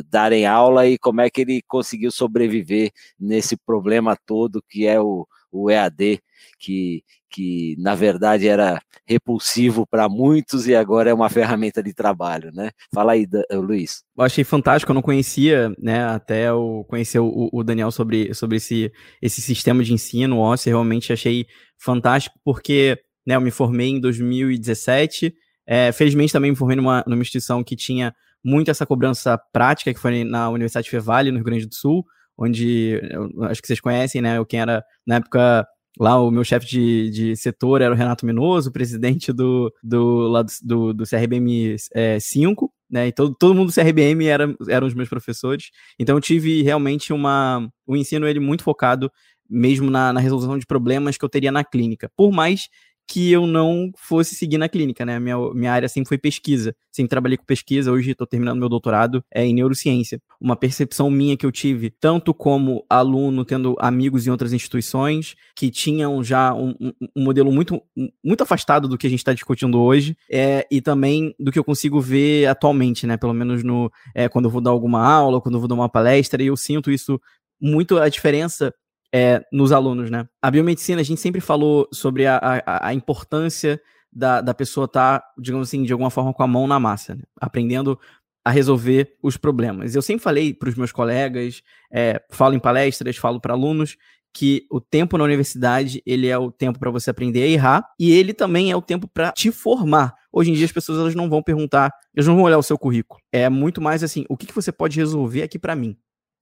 darem 0.09 0.45
aula 0.45 0.87
e 0.87 0.97
como 0.97 1.21
é 1.21 1.29
que 1.29 1.41
ele 1.41 1.61
conseguiu 1.67 2.11
sobreviver 2.11 2.91
nesse 3.19 3.57
problema 3.57 4.17
todo 4.25 4.63
que 4.69 4.87
é 4.87 4.99
o, 4.99 5.27
o 5.51 5.69
EAD, 5.69 6.21
que, 6.57 7.03
que 7.33 7.75
na 7.79 7.95
verdade 7.95 8.47
era 8.47 8.79
repulsivo 9.07 9.87
para 9.87 10.07
muitos 10.07 10.67
e 10.67 10.75
agora 10.75 11.09
é 11.09 11.13
uma 11.13 11.29
ferramenta 11.29 11.81
de 11.81 11.93
trabalho, 11.93 12.51
né? 12.53 12.69
Fala 12.93 13.13
aí, 13.13 13.27
Luiz. 13.51 14.03
Eu 14.15 14.23
achei 14.23 14.43
fantástico, 14.43 14.91
eu 14.91 14.93
não 14.93 15.01
conhecia, 15.01 15.73
né, 15.79 16.05
até 16.05 16.49
eu 16.49 16.85
conhecer 16.87 17.19
o, 17.19 17.49
o 17.51 17.63
Daniel 17.63 17.91
sobre, 17.91 18.33
sobre 18.33 18.57
esse, 18.57 18.91
esse 19.21 19.41
sistema 19.41 19.83
de 19.83 19.93
ensino, 19.93 20.37
o 20.37 20.41
OSCE, 20.41 20.69
realmente 20.69 21.11
achei 21.11 21.47
fantástico, 21.77 22.37
porque 22.45 22.97
né, 23.25 23.35
eu 23.35 23.41
me 23.41 23.51
formei 23.51 23.89
em 23.89 23.99
2017, 23.99 25.33
é, 25.65 25.91
felizmente 25.91 26.31
também 26.31 26.51
me 26.51 26.57
formei 26.57 26.75
numa, 26.75 27.03
numa 27.07 27.21
instituição 27.21 27.63
que 27.63 27.75
tinha 27.75 28.13
muito 28.43 28.69
essa 28.69 28.85
cobrança 28.85 29.39
prática, 29.51 29.93
que 29.93 29.99
foi 29.99 30.23
na 30.23 30.49
Universidade 30.49 30.89
Fevale, 30.89 31.31
no 31.31 31.37
Rio 31.37 31.45
Grande 31.45 31.65
do 31.65 31.73
Sul, 31.73 32.05
onde 32.37 32.99
acho 33.43 33.61
que 33.61 33.67
vocês 33.67 33.79
conhecem, 33.79 34.21
né? 34.21 34.43
Quem 34.47 34.59
era 34.59 34.83
na 35.05 35.15
época 35.15 35.65
lá 35.99 36.19
o 36.19 36.31
meu 36.31 36.43
chefe 36.43 36.65
de, 36.65 37.09
de 37.09 37.35
setor 37.35 37.81
era 37.81 37.93
o 37.93 37.97
Renato 37.97 38.25
Minoso, 38.25 38.71
presidente 38.71 39.31
do, 39.31 39.73
do, 39.83 40.27
lá 40.27 40.43
do, 40.63 40.93
do 40.93 41.03
CRBM 41.03 41.75
é, 41.93 42.19
5, 42.19 42.71
né? 42.89 43.07
E 43.07 43.11
todo, 43.11 43.35
todo 43.35 43.55
mundo 43.55 43.71
do 43.71 43.73
CRBM 43.73 44.25
era, 44.25 44.55
eram 44.67 44.87
os 44.87 44.93
meus 44.93 45.09
professores. 45.09 45.69
Então 45.99 46.15
eu 46.15 46.21
tive 46.21 46.61
realmente 46.61 47.13
uma, 47.13 47.67
um 47.87 47.95
ensino 47.95 48.27
ele 48.27 48.39
muito 48.39 48.63
focado 48.63 49.11
mesmo 49.49 49.91
na, 49.91 50.11
na 50.13 50.19
resolução 50.19 50.57
de 50.57 50.65
problemas 50.65 51.17
que 51.17 51.23
eu 51.23 51.29
teria 51.29 51.51
na 51.51 51.63
clínica. 51.63 52.09
Por 52.15 52.31
mais 52.31 52.69
que 53.07 53.31
eu 53.31 53.45
não 53.45 53.91
fosse 53.97 54.35
seguir 54.35 54.57
na 54.57 54.69
clínica, 54.69 55.05
né? 55.05 55.19
Minha, 55.19 55.37
minha 55.53 55.71
área 55.71 55.87
sempre 55.87 56.07
foi 56.07 56.17
pesquisa. 56.17 56.75
Sempre 56.91 57.09
trabalhei 57.09 57.37
com 57.37 57.45
pesquisa, 57.45 57.91
hoje 57.91 58.11
estou 58.11 58.25
terminando 58.25 58.59
meu 58.59 58.69
doutorado 58.69 59.23
é, 59.33 59.45
em 59.45 59.53
neurociência. 59.53 60.21
Uma 60.39 60.55
percepção 60.55 61.09
minha 61.09 61.35
que 61.35 61.45
eu 61.45 61.51
tive, 61.51 61.89
tanto 61.89 62.33
como 62.33 62.85
aluno, 62.89 63.43
tendo 63.43 63.75
amigos 63.79 64.25
em 64.25 64.29
outras 64.29 64.53
instituições, 64.53 65.35
que 65.55 65.69
tinham 65.69 66.23
já 66.23 66.53
um, 66.53 66.75
um, 66.79 66.93
um 67.15 67.23
modelo 67.23 67.51
muito, 67.51 67.81
muito 68.23 68.41
afastado 68.41 68.87
do 68.87 68.97
que 68.97 69.07
a 69.07 69.09
gente 69.09 69.19
está 69.19 69.33
discutindo 69.33 69.79
hoje, 69.79 70.15
é, 70.31 70.65
e 70.71 70.81
também 70.81 71.35
do 71.39 71.51
que 71.51 71.59
eu 71.59 71.63
consigo 71.63 71.99
ver 71.99 72.47
atualmente, 72.47 73.05
né? 73.05 73.17
Pelo 73.17 73.33
menos 73.33 73.63
no, 73.63 73.91
é, 74.15 74.29
quando 74.29 74.45
eu 74.45 74.51
vou 74.51 74.61
dar 74.61 74.71
alguma 74.71 75.03
aula, 75.05 75.41
quando 75.41 75.55
eu 75.55 75.59
vou 75.59 75.67
dar 75.67 75.75
uma 75.75 75.89
palestra, 75.89 76.41
e 76.41 76.47
eu 76.47 76.55
sinto 76.55 76.91
isso 76.91 77.19
muito 77.59 77.97
a 77.97 78.09
diferença 78.09 78.73
é, 79.13 79.45
nos 79.51 79.71
alunos, 79.71 80.09
né? 80.09 80.27
A 80.41 80.49
biomedicina, 80.49 81.01
a 81.01 81.03
gente 81.03 81.21
sempre 81.21 81.39
falou 81.39 81.87
sobre 81.93 82.25
a, 82.25 82.37
a, 82.37 82.87
a 82.87 82.93
importância 82.93 83.79
da, 84.11 84.41
da 84.41 84.53
pessoa 84.53 84.85
estar, 84.85 85.19
tá, 85.19 85.25
digamos 85.37 85.67
assim, 85.67 85.83
de 85.83 85.91
alguma 85.91 86.09
forma 86.09 86.33
com 86.33 86.41
a 86.41 86.47
mão 86.47 86.65
na 86.65 86.79
massa, 86.79 87.13
né? 87.15 87.21
aprendendo 87.39 87.99
a 88.43 88.49
resolver 88.49 89.15
os 89.21 89.37
problemas. 89.37 89.95
Eu 89.95 90.01
sempre 90.01 90.23
falei 90.23 90.53
para 90.53 90.67
os 90.67 90.75
meus 90.75 90.91
colegas, 90.91 91.61
é, 91.91 92.21
falo 92.29 92.55
em 92.55 92.59
palestras, 92.59 93.15
falo 93.15 93.39
para 93.39 93.53
alunos, 93.53 93.95
que 94.33 94.65
o 94.71 94.81
tempo 94.81 95.17
na 95.17 95.23
universidade 95.23 96.01
ele 96.05 96.27
é 96.27 96.37
o 96.37 96.51
tempo 96.51 96.79
para 96.79 96.89
você 96.89 97.11
aprender 97.11 97.43
a 97.43 97.47
errar 97.47 97.85
e 97.99 98.11
ele 98.11 98.33
também 98.33 98.71
é 98.71 98.75
o 98.75 98.81
tempo 98.81 99.07
para 99.07 99.31
te 99.31 99.51
formar. 99.51 100.13
Hoje 100.31 100.49
em 100.49 100.55
dia 100.55 100.65
as 100.65 100.71
pessoas 100.71 100.97
elas 100.97 101.15
não 101.15 101.29
vão 101.29 101.41
perguntar, 101.41 101.93
elas 102.15 102.27
não 102.27 102.35
vão 102.35 102.45
olhar 102.45 102.57
o 102.57 102.63
seu 102.63 102.77
currículo. 102.77 103.21
É 103.31 103.47
muito 103.47 103.79
mais 103.79 104.03
assim, 104.03 104.25
o 104.27 104.35
que, 104.35 104.47
que 104.47 104.55
você 104.55 104.71
pode 104.71 104.97
resolver 104.97 105.43
aqui 105.43 105.59
para 105.59 105.75
mim? 105.75 105.95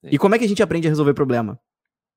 Sim. 0.04 0.10
E 0.14 0.18
como 0.18 0.34
é 0.34 0.40
que 0.40 0.46
a 0.46 0.48
gente 0.48 0.64
aprende 0.64 0.88
a 0.88 0.90
resolver 0.90 1.14
problema? 1.14 1.60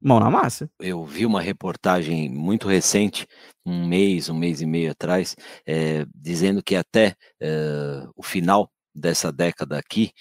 Mão 0.04 0.20
na 0.20 0.30
massa. 0.30 0.70
Eu 0.78 1.02
vi 1.04 1.24
uma 1.24 1.40
reportagem 1.40 2.28
muito 2.28 2.68
recente, 2.68 3.26
um 3.64 3.86
mês, 3.86 4.28
um 4.28 4.36
mês 4.36 4.60
e 4.60 4.66
meio 4.66 4.90
atrás, 4.90 5.34
é, 5.66 6.04
dizendo 6.14 6.62
que 6.62 6.76
até 6.76 7.16
é, 7.40 8.06
o 8.14 8.22
final 8.22 8.70
dessa 8.94 9.32
década 9.32 9.78
aqui, 9.78 10.12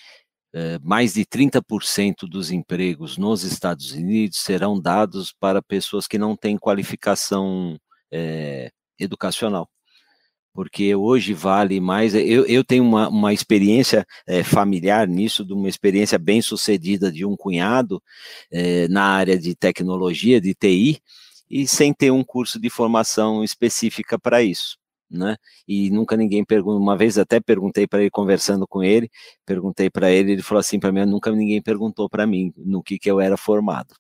é, 0.54 0.80
mais 0.80 1.16
de 1.16 1.26
30% 1.26 2.28
dos 2.30 2.50
empregos 2.50 3.18
nos 3.18 3.44
Estados 3.44 3.92
Unidos 3.92 4.38
serão 4.38 4.80
dados 4.80 5.34
para 5.38 5.62
pessoas 5.62 6.08
que 6.08 6.18
não 6.18 6.36
têm 6.36 6.58
qualificação 6.58 7.78
educacional 9.00 9.68
porque 10.54 10.96
hoje 10.96 11.34
vale 11.34 11.80
mais. 11.82 12.14
Eu, 12.14 12.46
eu 12.46 12.64
tenho 12.64 12.84
uma, 12.84 13.10
uma 13.10 13.34
experiência 13.34 14.06
é, 14.28 14.44
familiar 14.44 15.08
nisso, 15.08 15.44
de 15.44 15.52
uma 15.52 15.68
experiência 15.68 16.20
bem 16.20 16.42
sucedida 16.42 17.12
de 17.12 17.26
um 17.26 17.36
cunhado 17.36 18.02
é, 18.52 18.88
na 18.88 19.04
área 19.04 19.38
de 19.38 19.56
tecnologia, 19.56 20.40
de 20.40 20.54
TI, 20.54 21.02
e 21.50 21.68
sem 21.68 21.94
ter 21.94 22.12
um 22.12 22.24
curso 22.24 22.60
de 22.60 22.70
formação 22.70 23.44
específica 23.44 24.18
para 24.20 24.44
isso. 24.44 24.78
Né? 25.10 25.36
E 25.68 25.90
nunca 25.92 26.16
ninguém 26.16 26.44
perguntou. 26.46 26.80
Uma 26.80 26.98
vez 26.98 27.18
até 27.18 27.40
perguntei 27.40 27.88
para 27.88 28.02
ele, 28.02 28.10
conversando 28.10 28.68
com 28.68 28.84
ele, 28.84 29.10
perguntei 29.46 29.90
para 29.90 30.12
ele, 30.12 30.34
ele 30.34 30.42
falou 30.42 30.60
assim 30.60 30.80
para 30.80 30.92
mim: 30.92 31.06
nunca 31.06 31.32
ninguém 31.32 31.62
perguntou 31.62 32.10
para 32.10 32.26
mim 32.28 32.54
no 32.58 32.82
que, 32.82 32.98
que 33.00 33.10
eu 33.10 33.20
era 33.20 33.38
formado. 33.38 33.96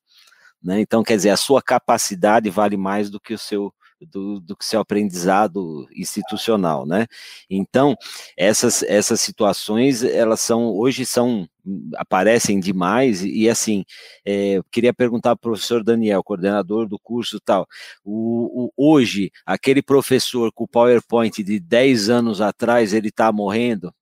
Né? 0.64 0.80
Então, 0.80 1.04
quer 1.04 1.18
dizer, 1.18 1.30
a 1.30 1.38
sua 1.38 1.62
capacidade 1.62 2.50
vale 2.50 2.78
mais 2.78 3.10
do 3.10 3.20
que 3.20 3.34
o 3.34 3.38
seu 3.38 3.74
do, 4.06 4.40
do 4.40 4.56
seu 4.62 4.80
aprendizado 4.80 5.88
institucional, 5.96 6.86
né? 6.86 7.08
Então, 7.50 7.96
essas, 8.38 8.84
essas 8.84 9.22
situações, 9.22 10.04
elas 10.04 10.40
são, 10.40 10.66
hoje 10.76 11.06
são, 11.06 11.48
aparecem 11.96 12.60
demais, 12.60 13.24
e, 13.24 13.44
e 13.44 13.50
assim, 13.50 13.84
é, 14.26 14.54
eu 14.54 14.64
queria 14.72 14.94
perguntar 14.94 15.36
para 15.36 15.50
o 15.50 15.52
professor 15.52 15.84
Daniel, 15.84 16.24
coordenador 16.24 16.88
do 16.88 17.00
curso 17.00 17.40
tal, 17.40 17.68
o, 18.04 18.66
o, 18.66 18.92
hoje, 18.92 19.32
aquele 19.46 19.82
professor 19.82 20.52
com 20.54 20.64
o 20.66 20.68
PowerPoint 20.68 21.44
de 21.44 21.60
10 21.60 22.10
anos 22.10 22.42
atrás, 22.42 22.94
ele 22.94 23.10
está 23.10 23.32
morrendo? 23.32 23.94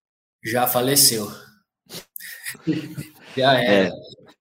Já 0.44 0.68
faleceu. 0.68 1.32
Já 3.36 3.60
é. 3.62 3.86
é. 3.86 3.92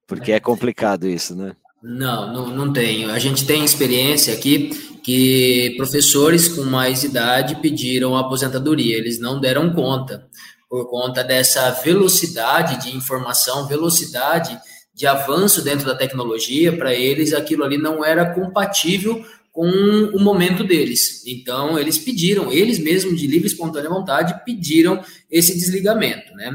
Porque 0.06 0.32
é 0.32 0.40
complicado 0.40 1.06
isso, 1.06 1.36
né? 1.36 1.54
Não, 1.82 2.32
não, 2.32 2.48
não 2.48 2.72
tenho. 2.72 3.10
A 3.10 3.18
gente 3.18 3.46
tem 3.46 3.64
experiência 3.64 4.34
aqui 4.34 4.70
que 5.02 5.74
professores 5.76 6.46
com 6.48 6.62
mais 6.62 7.04
idade 7.04 7.56
pediram 7.56 8.16
aposentadoria, 8.16 8.96
eles 8.96 9.18
não 9.18 9.40
deram 9.40 9.72
conta, 9.72 10.28
por 10.68 10.88
conta 10.90 11.24
dessa 11.24 11.70
velocidade 11.70 12.84
de 12.84 12.96
informação, 12.96 13.66
velocidade 13.66 14.58
de 14.94 15.06
avanço 15.06 15.64
dentro 15.64 15.86
da 15.86 15.94
tecnologia, 15.94 16.76
para 16.76 16.94
eles 16.94 17.32
aquilo 17.32 17.64
ali 17.64 17.78
não 17.78 18.04
era 18.04 18.34
compatível 18.34 19.24
com 19.50 19.66
o 19.66 20.20
momento 20.20 20.62
deles. 20.62 21.24
Então, 21.26 21.78
eles 21.78 21.98
pediram, 21.98 22.52
eles 22.52 22.78
mesmos, 22.78 23.18
de 23.18 23.26
livre 23.26 23.48
e 23.48 23.50
espontânea 23.50 23.90
vontade, 23.90 24.44
pediram 24.44 25.02
esse 25.30 25.54
desligamento, 25.54 26.32
né? 26.34 26.52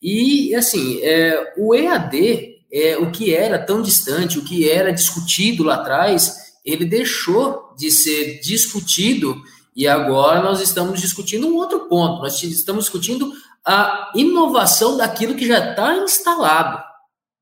E, 0.00 0.54
assim, 0.54 1.00
é, 1.02 1.54
o 1.56 1.74
EAD 1.74 2.57
é, 2.72 2.96
o 2.96 3.10
que 3.10 3.34
era 3.34 3.58
tão 3.58 3.82
distante, 3.82 4.38
o 4.38 4.44
que 4.44 4.68
era 4.68 4.92
discutido 4.92 5.64
lá 5.64 5.76
atrás, 5.76 6.36
ele 6.64 6.84
deixou 6.84 7.74
de 7.76 7.90
ser 7.90 8.40
discutido 8.40 9.40
e 9.74 9.86
agora 9.86 10.42
nós 10.42 10.60
estamos 10.60 11.00
discutindo 11.00 11.46
um 11.46 11.54
outro 11.54 11.88
ponto. 11.88 12.20
Nós 12.20 12.42
estamos 12.42 12.84
discutindo 12.84 13.32
a 13.64 14.10
inovação 14.14 14.96
daquilo 14.96 15.34
que 15.34 15.46
já 15.46 15.70
está 15.70 15.96
instalado. 15.98 16.82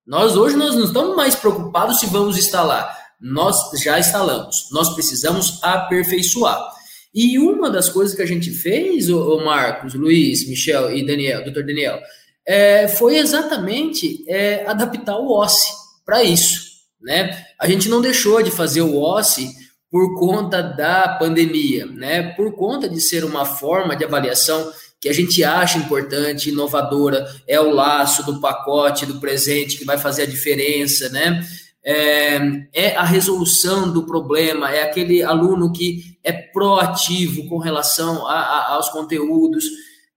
Nós 0.07 0.37
hoje 0.37 0.55
nós 0.55 0.75
não 0.75 0.85
estamos 0.85 1.17
mais 1.17 1.35
preocupados 1.35 1.99
se 1.99 2.07
vamos 2.07 2.37
instalar. 2.37 2.97
Nós 3.21 3.57
já 3.83 3.99
instalamos. 3.99 4.69
Nós 4.71 4.95
precisamos 4.95 5.59
aperfeiçoar. 5.63 6.77
E 7.15 7.39
uma 7.39 7.71
das 7.71 7.89
coisas 7.89 8.15
que 8.15 8.21
a 8.21 8.27
gente 8.27 8.51
fez, 8.51 9.09
o 9.09 9.39
Marcos, 9.43 9.95
Luiz, 9.95 10.47
Michel 10.47 10.95
e 10.95 11.05
Daniel, 11.05 11.43
doutor 11.43 11.65
Daniel, 11.65 11.99
é, 12.47 12.87
foi 12.87 13.17
exatamente 13.17 14.25
é, 14.29 14.65
adaptar 14.67 15.19
o 15.19 15.37
OSCE 15.37 15.73
para 16.05 16.23
isso. 16.23 16.67
Né? 17.01 17.45
A 17.59 17.67
gente 17.67 17.89
não 17.89 18.01
deixou 18.01 18.43
de 18.43 18.51
fazer 18.51 18.83
o 18.83 19.01
OSCE 19.03 19.51
por 19.91 20.19
conta 20.19 20.63
da 20.63 21.09
pandemia, 21.09 21.87
né? 21.87 22.35
por 22.35 22.55
conta 22.55 22.89
de 22.89 23.01
ser 23.01 23.25
uma 23.25 23.45
forma 23.45 23.97
de 23.97 24.05
avaliação 24.05 24.73
que 25.01 25.09
a 25.09 25.13
gente 25.13 25.43
acha 25.45 25.79
importante, 25.79 26.51
inovadora, 26.51 27.27
é 27.47 27.61
o 27.61 27.71
laço 27.71 28.25
do 28.25 28.41
pacote 28.41 29.05
do 29.05 29.21
presente 29.21 29.77
que 29.77 29.85
vai 29.85 29.99
fazer 29.99 30.23
a 30.23 30.27
diferença, 30.27 31.09
né? 31.11 31.47
É, 31.85 32.41
é, 32.73 32.97
a 32.97 33.05
resolução 33.05 33.93
do 33.93 34.05
problema, 34.05 34.75
é 34.75 34.83
aquele 34.83 35.23
aluno 35.23 35.73
que 35.73 36.19
é 36.25 36.33
proativo 36.33 37.47
com 37.47 37.59
relação 37.59 38.27
a, 38.27 38.41
a, 38.41 38.73
aos 38.73 38.89
conteúdos 38.89 39.65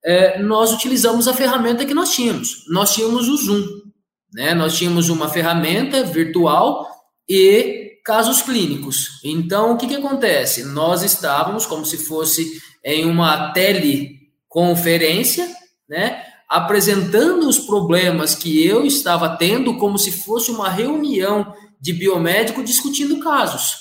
é, 0.04 0.40
nós 0.40 0.72
utilizamos 0.72 1.28
a 1.28 1.34
ferramenta 1.34 1.86
que 1.86 1.94
nós 1.94 2.12
tínhamos. 2.12 2.64
Nós 2.70 2.94
tínhamos 2.94 3.28
o 3.28 3.38
Zoom, 3.38 3.66
né? 4.34 4.54
Nós 4.54 4.78
tínhamos 4.78 5.10
uma 5.10 5.28
ferramenta 5.30 6.04
virtual 6.04 6.88
e 7.28 8.00
casos 8.06 8.42
clínicos. 8.42 9.20
Então, 9.24 9.74
o 9.74 9.78
que, 9.78 9.88
que 9.88 9.96
acontece? 9.96 10.64
Nós 10.64 11.04
estávamos 11.04 11.66
como 11.66 11.86
se 11.86 11.98
fosse 11.98 12.60
em 12.84 13.06
uma 13.06 13.52
teleconferência, 13.52 15.48
né? 15.88 16.24
Apresentando 16.48 17.48
os 17.48 17.60
problemas 17.60 18.34
que 18.34 18.66
eu 18.66 18.86
estava 18.86 19.38
tendo 19.38 19.78
como 19.78 20.00
se 20.00 20.12
fosse 20.12 20.50
uma 20.50 20.70
reunião 20.70 21.54
de 21.80 21.94
biomédico 21.94 22.64
discutindo 22.64 23.20
casos, 23.20 23.76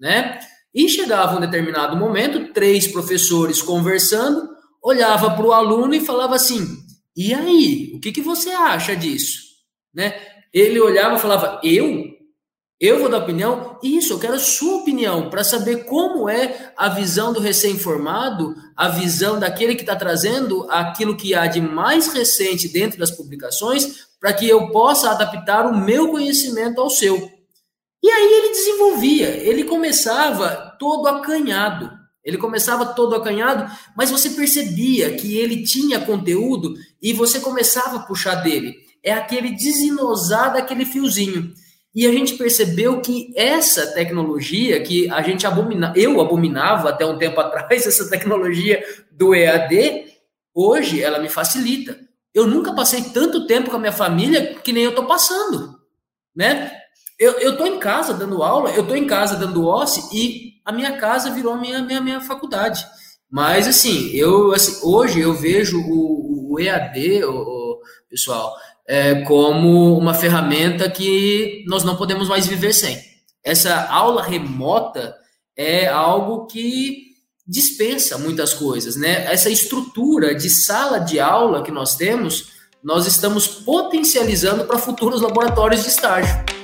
né? 0.00 0.38
E 0.74 0.88
chegava 0.88 1.36
um 1.36 1.40
determinado 1.40 1.96
momento, 1.96 2.52
três 2.52 2.86
professores 2.86 3.60
conversando, 3.60 4.48
olhava 4.82 5.30
para 5.30 5.46
o 5.46 5.52
aluno 5.52 5.94
e 5.94 6.00
falava 6.00 6.34
assim: 6.34 6.82
e 7.16 7.32
aí, 7.34 7.92
o 7.94 8.00
que, 8.00 8.10
que 8.10 8.22
você 8.22 8.50
acha 8.50 8.96
disso? 8.96 9.40
Né? 9.94 10.14
Ele 10.52 10.80
olhava 10.80 11.16
e 11.16 11.20
falava: 11.20 11.60
eu? 11.62 12.10
Eu 12.80 12.98
vou 12.98 13.08
dar 13.08 13.18
opinião, 13.18 13.78
isso, 13.80 14.12
eu 14.12 14.18
quero 14.18 14.34
a 14.34 14.40
sua 14.40 14.78
opinião, 14.78 15.30
para 15.30 15.44
saber 15.44 15.84
como 15.84 16.28
é 16.28 16.72
a 16.76 16.88
visão 16.88 17.32
do 17.32 17.38
recém-formado, 17.38 18.56
a 18.76 18.88
visão 18.88 19.38
daquele 19.38 19.76
que 19.76 19.82
está 19.82 19.94
trazendo 19.94 20.66
aquilo 20.68 21.16
que 21.16 21.32
há 21.32 21.46
de 21.46 21.60
mais 21.60 22.12
recente 22.12 22.66
dentro 22.66 22.98
das 22.98 23.12
publicações, 23.12 24.08
para 24.18 24.32
que 24.32 24.48
eu 24.48 24.72
possa 24.72 25.12
adaptar 25.12 25.64
o 25.64 25.76
meu 25.76 26.08
conhecimento 26.08 26.80
ao 26.80 26.90
seu. 26.90 27.30
E 28.02 28.10
aí 28.10 28.32
ele 28.32 28.48
desenvolvia, 28.48 29.28
ele 29.28 29.62
começava 29.62 30.76
todo 30.76 31.06
acanhado. 31.06 32.01
Ele 32.24 32.38
começava 32.38 32.86
todo 32.86 33.16
acanhado, 33.16 33.70
mas 33.96 34.10
você 34.10 34.30
percebia 34.30 35.14
que 35.16 35.36
ele 35.36 35.64
tinha 35.64 36.00
conteúdo 36.00 36.74
e 37.00 37.12
você 37.12 37.40
começava 37.40 37.96
a 37.96 38.02
puxar 38.02 38.36
dele. 38.36 38.76
É 39.02 39.12
aquele 39.12 39.50
desinosar 39.50 40.52
daquele 40.52 40.84
fiozinho. 40.84 41.52
E 41.94 42.06
a 42.06 42.12
gente 42.12 42.34
percebeu 42.34 43.00
que 43.00 43.32
essa 43.36 43.88
tecnologia 43.88 44.80
que 44.82 45.10
a 45.10 45.20
gente 45.20 45.46
abomina, 45.46 45.92
eu 45.94 46.20
abominava 46.20 46.88
até 46.88 47.04
um 47.04 47.18
tempo 47.18 47.38
atrás, 47.40 47.84
essa 47.86 48.08
tecnologia 48.08 48.82
do 49.10 49.34
EAD, 49.34 50.06
hoje 50.54 51.02
ela 51.02 51.18
me 51.18 51.28
facilita. 51.28 51.98
Eu 52.32 52.46
nunca 52.46 52.72
passei 52.72 53.02
tanto 53.02 53.46
tempo 53.46 53.68
com 53.68 53.76
a 53.76 53.80
minha 53.80 53.92
família 53.92 54.54
que 54.54 54.72
nem 54.72 54.84
eu 54.84 54.90
estou 54.90 55.04
passando, 55.04 55.78
né? 56.34 56.72
Eu, 57.18 57.56
tô 57.56 57.66
em 57.66 57.78
casa 57.78 58.14
dando 58.14 58.42
aula, 58.42 58.70
eu 58.70 58.84
tô 58.84 58.96
em 58.96 59.06
casa 59.06 59.36
dando 59.36 59.64
OSCE 59.64 60.08
e 60.12 60.51
a 60.64 60.72
minha 60.72 60.96
casa 60.96 61.30
virou 61.30 61.52
a 61.52 61.56
minha, 61.56 61.82
minha, 61.82 62.00
minha 62.00 62.20
faculdade. 62.20 62.84
Mas, 63.30 63.66
assim, 63.66 64.08
eu 64.10 64.52
assim, 64.52 64.78
hoje 64.82 65.20
eu 65.20 65.32
vejo 65.32 65.80
o, 65.80 66.52
o 66.52 66.60
EAD, 66.60 67.24
o, 67.24 67.32
o 67.32 67.80
pessoal, 68.08 68.54
é, 68.86 69.22
como 69.22 69.96
uma 69.96 70.12
ferramenta 70.12 70.90
que 70.90 71.64
nós 71.66 71.82
não 71.82 71.96
podemos 71.96 72.28
mais 72.28 72.46
viver 72.46 72.72
sem. 72.72 73.00
Essa 73.42 73.86
aula 73.88 74.22
remota 74.22 75.16
é 75.56 75.88
algo 75.88 76.46
que 76.46 77.12
dispensa 77.46 78.18
muitas 78.18 78.54
coisas, 78.54 78.96
né? 78.96 79.24
Essa 79.32 79.50
estrutura 79.50 80.34
de 80.34 80.48
sala 80.48 80.98
de 80.98 81.18
aula 81.18 81.62
que 81.62 81.70
nós 81.70 81.96
temos, 81.96 82.52
nós 82.82 83.06
estamos 83.06 83.46
potencializando 83.46 84.64
para 84.64 84.78
futuros 84.78 85.20
laboratórios 85.20 85.82
de 85.82 85.88
estágio. 85.88 86.61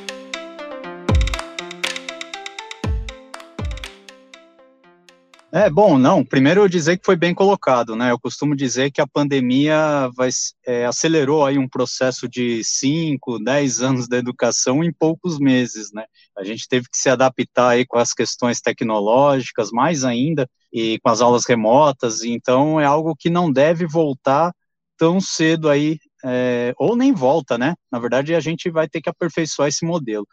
É, 5.50 5.70
bom, 5.70 5.96
não, 5.96 6.22
primeiro 6.22 6.60
eu 6.60 6.68
dizer 6.68 6.98
que 6.98 7.06
foi 7.06 7.16
bem 7.16 7.34
colocado, 7.34 7.96
né, 7.96 8.10
eu 8.10 8.20
costumo 8.20 8.54
dizer 8.54 8.90
que 8.90 9.00
a 9.00 9.06
pandemia 9.06 10.10
vai, 10.14 10.28
é, 10.66 10.84
acelerou 10.84 11.42
aí 11.42 11.56
um 11.56 11.66
processo 11.66 12.28
de 12.28 12.62
5, 12.62 13.38
10 13.42 13.80
anos 13.80 14.06
da 14.06 14.18
educação 14.18 14.84
em 14.84 14.92
poucos 14.92 15.38
meses, 15.38 15.90
né, 15.90 16.04
a 16.36 16.44
gente 16.44 16.68
teve 16.68 16.86
que 16.90 16.98
se 16.98 17.08
adaptar 17.08 17.70
aí 17.70 17.86
com 17.86 17.96
as 17.96 18.12
questões 18.12 18.60
tecnológicas, 18.60 19.70
mais 19.70 20.04
ainda, 20.04 20.46
e 20.70 20.98
com 21.00 21.08
as 21.08 21.22
aulas 21.22 21.46
remotas, 21.46 22.22
então 22.24 22.78
é 22.78 22.84
algo 22.84 23.16
que 23.16 23.30
não 23.30 23.50
deve 23.50 23.86
voltar 23.86 24.52
tão 24.98 25.18
cedo 25.18 25.70
aí, 25.70 25.98
é, 26.22 26.74
ou 26.76 26.94
nem 26.94 27.10
volta, 27.14 27.56
né, 27.56 27.74
na 27.90 27.98
verdade 27.98 28.34
a 28.34 28.40
gente 28.40 28.68
vai 28.68 28.86
ter 28.86 29.00
que 29.00 29.08
aperfeiçoar 29.08 29.68
esse 29.68 29.86
modelo. 29.86 30.26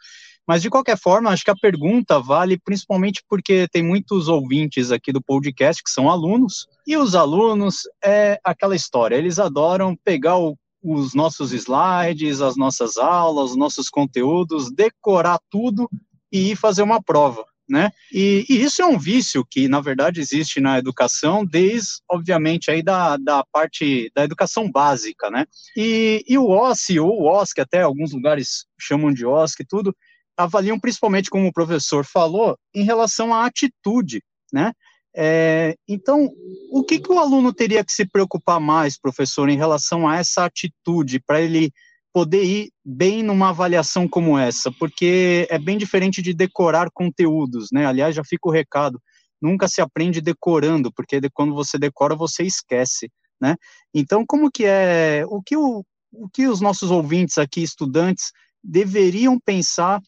Mas, 0.47 0.61
de 0.61 0.69
qualquer 0.69 0.97
forma, 0.97 1.31
acho 1.31 1.43
que 1.43 1.51
a 1.51 1.55
pergunta 1.55 2.19
vale 2.19 2.57
principalmente 2.57 3.23
porque 3.27 3.67
tem 3.71 3.83
muitos 3.83 4.27
ouvintes 4.27 4.91
aqui 4.91 5.11
do 5.11 5.21
podcast 5.21 5.83
que 5.83 5.89
são 5.89 6.09
alunos, 6.09 6.67
e 6.85 6.95
os 6.95 7.15
alunos 7.15 7.81
é 8.03 8.39
aquela 8.43 8.75
história, 8.75 9.15
eles 9.15 9.39
adoram 9.39 9.95
pegar 10.03 10.37
o, 10.37 10.55
os 10.83 11.15
nossos 11.15 11.51
slides, 11.51 12.41
as 12.41 12.55
nossas 12.55 12.97
aulas, 12.97 13.51
os 13.51 13.57
nossos 13.57 13.89
conteúdos, 13.89 14.71
decorar 14.71 15.39
tudo 15.49 15.89
e 16.31 16.51
ir 16.51 16.55
fazer 16.55 16.83
uma 16.83 17.01
prova. 17.01 17.43
Né? 17.67 17.89
E, 18.13 18.45
e, 18.47 18.61
isso 18.61 18.83
é 18.83 18.85
um 18.85 18.99
vício 18.99 19.43
que, 19.43 19.67
na 19.67 19.81
verdade, 19.81 20.21
existe 20.21 20.61
na 20.61 20.77
educação, 20.77 21.43
desde, 21.43 21.93
obviamente, 22.07 22.69
aí 22.69 22.83
da, 22.83 23.17
da 23.17 23.43
parte 23.51 24.11
da 24.13 24.23
educação 24.23 24.71
básica, 24.71 25.31
né? 25.31 25.47
E, 25.75 26.23
e 26.27 26.37
o 26.37 26.47
OSCE, 26.47 26.99
ou 26.99 27.09
o 27.09 27.27
OSC, 27.27 27.59
até 27.59 27.81
alguns 27.81 28.13
lugares 28.13 28.67
chamam 28.79 29.11
de 29.11 29.25
OSC 29.25 29.63
e 29.63 29.65
tudo, 29.65 29.95
avaliam 30.37 30.79
principalmente, 30.79 31.29
como 31.29 31.47
o 31.47 31.53
professor 31.53 32.05
falou, 32.05 32.57
em 32.73 32.83
relação 32.83 33.33
à 33.33 33.45
atitude, 33.45 34.21
né? 34.51 34.71
É, 35.17 35.75
então, 35.87 36.29
o 36.71 36.83
que, 36.83 36.99
que 36.99 37.09
o 37.11 37.19
aluno 37.19 37.53
teria 37.53 37.85
que 37.85 37.91
se 37.91 38.05
preocupar 38.05 38.59
mais, 38.59 38.99
professor, 38.99 39.47
em 39.47 39.55
relação 39.55 40.07
a 40.07 40.17
essa 40.17 40.43
atitude, 40.43 41.21
para 41.25 41.41
ele 41.41 41.71
poder 42.13 42.43
ir 42.43 42.69
bem 42.83 43.23
numa 43.23 43.49
avaliação 43.49 44.09
como 44.09 44.37
essa? 44.37 44.71
Porque 44.73 45.47
é 45.49 45.57
bem 45.57 45.77
diferente 45.77 46.21
de 46.21 46.33
decorar 46.33 46.89
conteúdos, 46.93 47.69
né? 47.71 47.85
Aliás, 47.85 48.13
já 48.13 48.23
fica 48.25 48.49
o 48.49 48.51
recado, 48.51 49.01
nunca 49.41 49.69
se 49.69 49.79
aprende 49.79 50.19
decorando, 50.19 50.91
porque 50.91 51.21
quando 51.33 51.53
você 51.53 51.77
decora, 51.77 52.13
você 52.13 52.43
esquece, 52.43 53.09
né? 53.39 53.55
Então, 53.93 54.25
como 54.25 54.51
que 54.51 54.65
é, 54.65 55.23
o 55.29 55.41
que, 55.41 55.55
o, 55.55 55.81
o 56.11 56.29
que 56.29 56.45
os 56.45 56.59
nossos 56.59 56.91
ouvintes 56.91 57.37
aqui, 57.37 57.63
estudantes, 57.63 58.31
deveriam 58.61 59.39
pensar 59.39 60.01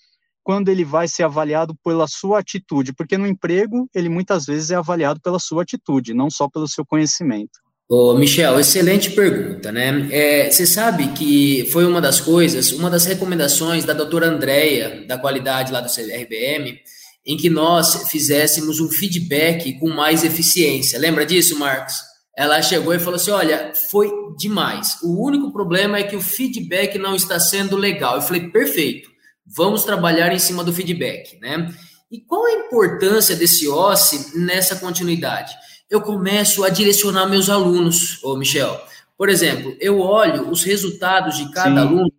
quando 0.48 0.70
ele 0.70 0.86
vai 0.86 1.10
ser 1.10 1.24
avaliado 1.24 1.76
pela 1.84 2.08
sua 2.08 2.40
atitude, 2.40 2.94
porque 2.94 3.18
no 3.18 3.28
emprego 3.28 3.90
ele 3.94 4.08
muitas 4.08 4.46
vezes 4.46 4.72
é 4.72 4.76
avaliado 4.76 5.20
pela 5.20 5.40
sua 5.40 5.64
atitude, 5.64 6.14
não 6.14 6.30
só 6.30 6.48
pelo 6.48 6.70
seu 6.70 6.86
conhecimento. 6.86 7.60
Ô, 7.90 8.14
Michel, 8.14 8.58
excelente 8.58 9.10
pergunta, 9.10 9.74
né? 9.74 10.08
É, 10.10 10.50
você 10.50 10.66
sabe 10.66 11.10
que 11.10 11.68
foi 11.74 11.86
uma 11.86 12.00
das 12.00 12.22
coisas, 12.22 12.72
uma 12.72 12.90
das 12.90 13.04
recomendações 13.04 13.84
da 13.84 13.92
doutora 13.92 14.28
Andréia, 14.28 15.06
da 15.06 15.18
qualidade 15.18 15.74
lá 15.74 15.82
do 15.82 15.94
CRBM, 15.94 16.80
em 17.26 17.36
que 17.36 17.50
nós 17.50 18.10
fizéssemos 18.10 18.80
um 18.80 18.88
feedback 18.88 19.78
com 19.78 19.90
mais 19.90 20.24
eficiência. 20.24 20.98
Lembra 20.98 21.26
disso, 21.26 21.60
Marcos? 21.60 21.96
Ela 22.38 22.62
chegou 22.62 22.94
e 22.94 23.00
falou 23.00 23.16
assim: 23.16 23.32
olha, 23.32 23.74
foi 23.92 24.10
demais. 24.38 24.98
O 25.04 25.22
único 25.22 25.52
problema 25.52 25.98
é 25.98 26.04
que 26.04 26.16
o 26.16 26.22
feedback 26.22 26.98
não 26.98 27.18
está 27.18 27.38
sendo 27.38 27.76
legal. 27.76 28.16
Eu 28.16 28.22
falei, 28.22 28.48
perfeito. 28.50 29.17
Vamos 29.48 29.86
trabalhar 29.86 30.34
em 30.34 30.40
cima 30.40 30.64
do 30.64 30.74
feedback, 30.74 31.40
né? 31.40 31.74
E 32.12 32.20
qual 32.20 32.46
a 32.46 32.52
importância 32.52 33.36
desse 33.36 33.68
OSCE 33.68 34.38
nessa 34.38 34.76
continuidade? 34.76 35.56
Eu 35.90 36.02
começo 36.02 36.64
a 36.64 36.70
direcionar 36.70 37.28
meus 37.28 37.50
alunos, 37.50 38.22
ô 38.24 38.36
Michel. 38.36 38.80
Por 39.18 39.30
exemplo, 39.30 39.76
eu 39.80 40.00
olho 40.00 40.50
os 40.50 40.64
resultados 40.64 41.38
de 41.38 41.52
cada 41.52 41.82
Sim. 41.82 41.88
aluno 41.88 42.12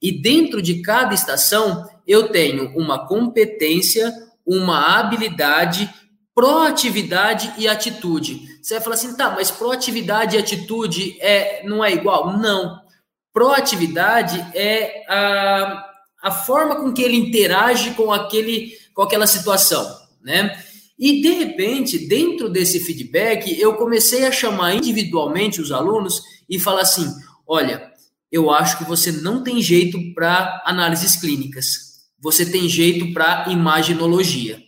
e 0.00 0.20
dentro 0.20 0.60
de 0.60 0.82
cada 0.82 1.14
estação 1.14 1.88
eu 2.06 2.28
tenho 2.28 2.76
uma 2.76 3.06
competência, 3.06 4.12
uma 4.44 4.98
habilidade, 4.98 5.88
proatividade 6.34 7.52
e 7.56 7.68
atitude. 7.68 8.42
Você 8.60 8.74
vai 8.74 8.82
falar 8.82 8.94
assim, 8.94 9.16
tá, 9.16 9.30
mas 9.30 9.50
proatividade 9.50 10.36
e 10.36 10.38
atitude 10.38 11.16
é, 11.20 11.64
não 11.64 11.84
é 11.84 11.92
igual? 11.92 12.36
Não. 12.36 12.80
Proatividade 13.32 14.44
é 14.54 15.04
a 15.08 15.91
a 16.22 16.30
forma 16.30 16.76
com 16.76 16.92
que 16.92 17.02
ele 17.02 17.16
interage 17.16 17.90
com 17.92 18.12
aquele 18.12 18.72
com 18.94 19.02
aquela 19.02 19.26
situação, 19.26 19.84
né? 20.22 20.62
E 20.98 21.20
de 21.20 21.30
repente, 21.30 21.98
dentro 21.98 22.48
desse 22.48 22.78
feedback, 22.78 23.58
eu 23.58 23.74
comecei 23.74 24.24
a 24.24 24.30
chamar 24.30 24.74
individualmente 24.74 25.60
os 25.60 25.72
alunos 25.72 26.22
e 26.48 26.58
falar 26.58 26.82
assim: 26.82 27.12
"Olha, 27.46 27.90
eu 28.30 28.50
acho 28.50 28.78
que 28.78 28.84
você 28.84 29.10
não 29.10 29.42
tem 29.42 29.60
jeito 29.60 29.98
para 30.14 30.62
análises 30.64 31.16
clínicas. 31.16 31.92
Você 32.18 32.46
tem 32.46 32.68
jeito 32.68 33.12
para 33.12 33.46
imaginologia. 33.50 34.62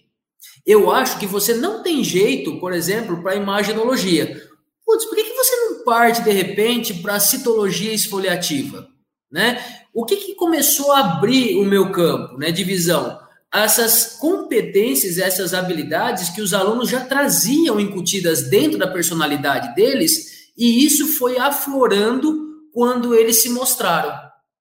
Eu 0.66 0.90
acho 0.90 1.18
que 1.18 1.26
você 1.26 1.54
não 1.54 1.82
tem 1.82 2.02
jeito, 2.02 2.58
por 2.58 2.72
exemplo, 2.72 3.22
para 3.22 3.36
imaginologia. 3.36 4.42
Putz, 4.84 5.04
por 5.06 5.14
que, 5.14 5.24
que 5.24 5.36
você 5.36 5.56
não 5.56 5.84
parte 5.84 6.22
de 6.22 6.30
repente 6.30 6.94
para 6.94 7.20
citologia 7.20 7.92
esfoliativa? 7.92 8.88
Né? 9.34 9.60
O 9.92 10.04
que, 10.04 10.14
que 10.14 10.36
começou 10.36 10.92
a 10.92 11.00
abrir 11.00 11.56
o 11.56 11.64
meu 11.64 11.90
campo 11.90 12.38
né, 12.38 12.52
de 12.52 12.62
visão? 12.62 13.18
Essas 13.52 14.16
competências, 14.20 15.18
essas 15.18 15.52
habilidades 15.52 16.28
que 16.28 16.40
os 16.40 16.54
alunos 16.54 16.88
já 16.88 17.00
traziam 17.00 17.80
incutidas 17.80 18.48
dentro 18.48 18.78
da 18.78 18.86
personalidade 18.86 19.74
deles, 19.74 20.52
e 20.56 20.86
isso 20.86 21.18
foi 21.18 21.36
aflorando 21.36 22.62
quando 22.72 23.12
eles 23.12 23.42
se 23.42 23.48
mostraram. 23.48 24.16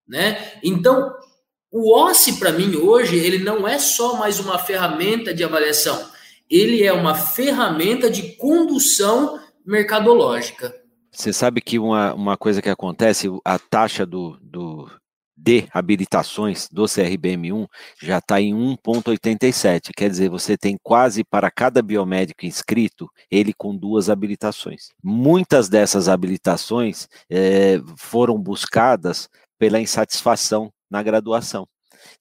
Né? 0.07 0.53
Então, 0.63 1.13
o 1.71 1.95
OSCE, 1.95 2.39
para 2.39 2.51
mim, 2.51 2.75
hoje, 2.75 3.15
ele 3.15 3.37
não 3.43 3.67
é 3.67 3.77
só 3.77 4.15
mais 4.15 4.39
uma 4.39 4.57
ferramenta 4.57 5.35
de 5.35 5.43
avaliação, 5.43 6.09
ele 6.49 6.83
é 6.83 6.91
uma 6.91 7.13
ferramenta 7.13 8.09
de 8.09 8.35
condução 8.37 9.39
mercadológica. 9.63 10.73
Você 11.13 11.31
sabe 11.31 11.61
que 11.61 11.77
uma, 11.77 12.13
uma 12.13 12.35
coisa 12.35 12.61
que 12.61 12.69
acontece, 12.69 13.27
a 13.45 13.59
taxa 13.59 14.03
do, 14.03 14.35
do, 14.41 14.89
de 15.37 15.67
habilitações 15.71 16.67
do 16.69 16.85
CRBM1 16.85 17.67
já 18.01 18.17
está 18.17 18.41
em 18.41 18.53
1,87, 18.53 19.91
quer 19.95 20.09
dizer, 20.09 20.29
você 20.29 20.57
tem 20.57 20.75
quase 20.81 21.23
para 21.23 21.51
cada 21.51 21.83
biomédico 21.83 22.47
inscrito, 22.47 23.07
ele 23.29 23.53
com 23.53 23.75
duas 23.75 24.09
habilitações. 24.09 24.89
Muitas 25.03 25.69
dessas 25.69 26.09
habilitações 26.09 27.07
é, 27.29 27.79
foram 27.95 28.37
buscadas 28.39 29.29
pela 29.59 29.79
insatisfação 29.79 30.71
na 30.89 31.03
graduação. 31.03 31.67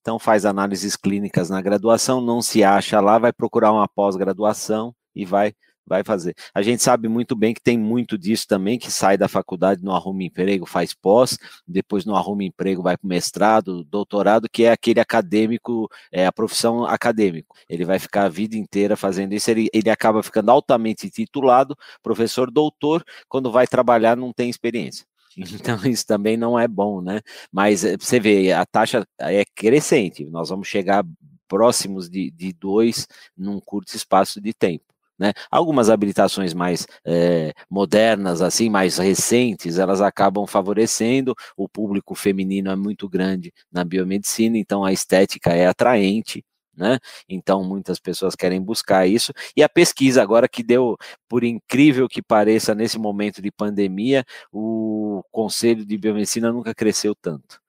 então 0.01 0.19
faz 0.19 0.45
análises 0.45 0.97
clínicas 0.97 1.49
na 1.49 1.63
graduação, 1.63 2.21
não 2.21 2.43
se 2.43 2.63
acha 2.63 3.01
lá, 3.01 3.19
vai 3.19 3.33
procurar 3.33 3.73
uma 3.73 3.89
pós-graduação 3.89 4.95
e 5.15 5.25
vai 5.25 5.55
vai 5.87 6.03
fazer. 6.05 6.35
A 6.55 6.63
gente 6.63 6.83
sabe 6.83 7.09
muito 7.09 7.35
bem 7.35 7.55
que 7.55 7.61
tem 7.61 7.79
muito 7.79 8.17
disso 8.17 8.47
também, 8.47 8.79
que 8.79 8.91
sai 8.91 9.17
da 9.17 9.29
faculdade, 9.29 9.85
não 9.85 9.95
arruma 9.95 10.23
emprego, 10.23 10.67
faz 10.67 10.95
pós, 10.95 11.39
depois 11.67 12.05
não 12.05 12.17
arruma 12.17 12.45
emprego, 12.45 12.83
vai 12.83 12.97
para 12.97 13.07
o 13.07 13.09
mestrado, 13.09 13.85
doutorado, 13.85 14.49
que 14.49 14.65
é 14.65 14.73
aquele 14.73 15.01
acadêmico, 15.01 15.89
é 16.11 16.27
a 16.27 16.33
profissão 16.33 16.85
acadêmico. 16.85 17.57
Ele 17.69 17.85
vai 17.85 17.99
ficar 17.99 18.25
a 18.25 18.29
vida 18.29 18.57
inteira 18.57 18.97
fazendo 18.97 19.33
isso, 19.33 19.51
ele, 19.51 19.69
ele 19.73 19.91
acaba 19.91 20.23
ficando 20.23 20.51
altamente 20.51 21.11
titulado, 21.11 21.77
professor 22.03 22.51
doutor, 22.51 23.05
quando 23.29 23.51
vai 23.51 23.67
trabalhar 23.67 24.17
não 24.17 24.33
tem 24.33 24.49
experiência. 24.51 25.07
Então, 25.37 25.79
isso 25.87 26.07
também 26.07 26.37
não 26.37 26.59
é 26.59 26.69
bom, 26.69 27.01
né? 27.01 27.21
Mas 27.51 27.85
eh, 27.85 27.97
você 27.97 28.21
vê, 28.21 28.53
a 28.53 28.67
taxa 28.67 29.07
é 29.19 29.45
crescente, 29.55 30.27
nós 30.27 30.51
vamos 30.51 30.69
chegar 30.69 31.05
próximos 31.49 32.09
de, 32.09 32.31
de 32.31 32.53
dois 32.53 33.07
num 33.37 33.61
curto 33.61 33.95
espaço 33.95 34.41
de 34.41 34.53
tempo. 34.53 34.92
Né? 35.23 35.33
Algumas 35.49 35.89
habilitações 35.89 36.53
mais 36.53 36.85
é, 37.05 37.53
modernas, 37.71 38.43
assim, 38.43 38.69
mais 38.69 38.99
recentes, 38.99 39.79
elas 39.79 40.01
acabam 40.01 40.49
favorecendo. 40.49 41.33
O 41.57 41.69
público 41.69 42.13
feminino 42.17 42.73
é 42.73 42.75
muito 42.75 43.09
grande 43.09 43.53
na 43.71 43.85
biomedicina, 43.85 44.59
então 44.59 44.85
a 44.85 44.93
estética 44.93 45.51
é 45.53 45.69
atraente. 45.69 46.45
Né? 46.77 46.99
Então 47.29 47.63
muitas 47.63 48.01
pessoas 48.01 48.35
querem 48.35 48.61
buscar 48.61 49.07
isso. 49.07 49.33
E 49.57 49.63
a 49.63 49.69
pesquisa 49.69 50.21
agora 50.21 50.49
que 50.49 50.61
deu, 50.61 50.97
por 51.29 51.45
incrível 51.45 52.09
que 52.09 52.21
pareça, 52.21 52.75
nesse 52.75 52.99
momento 52.99 53.41
de 53.41 53.53
pandemia, 53.53 54.25
o 54.53 55.23
Conselho 55.31 55.87
de 55.87 55.97
Biomedicina 55.97 56.51
nunca 56.51 56.75
cresceu 56.75 57.15
tanto. 57.15 57.61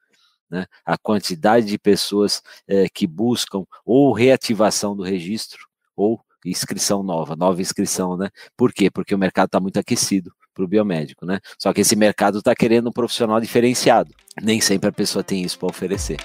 Né? 0.49 0.65
A 0.83 0.97
quantidade 0.97 1.67
de 1.67 1.77
pessoas 1.77 2.41
é, 2.67 2.89
que 2.89 3.05
buscam 3.05 3.63
ou 3.85 4.11
reativação 4.11 4.95
do 4.95 5.03
registro 5.03 5.67
ou 5.95 6.19
inscrição 6.45 7.03
nova, 7.03 7.35
nova 7.35 7.61
inscrição, 7.61 8.17
né? 8.17 8.29
Por 8.57 8.73
quê? 8.73 8.89
Porque 8.89 9.13
o 9.15 9.17
mercado 9.17 9.47
está 9.47 9.59
muito 9.59 9.79
aquecido 9.79 10.31
para 10.53 10.63
o 10.63 10.67
biomédico, 10.67 11.25
né? 11.25 11.39
Só 11.57 11.73
que 11.73 11.81
esse 11.81 11.95
mercado 11.95 12.39
está 12.39 12.55
querendo 12.55 12.89
um 12.89 12.91
profissional 12.91 13.39
diferenciado. 13.39 14.13
Nem 14.41 14.61
sempre 14.61 14.89
a 14.89 14.93
pessoa 14.93 15.23
tem 15.23 15.41
isso 15.41 15.57
para 15.57 15.69
oferecer. 15.69 16.17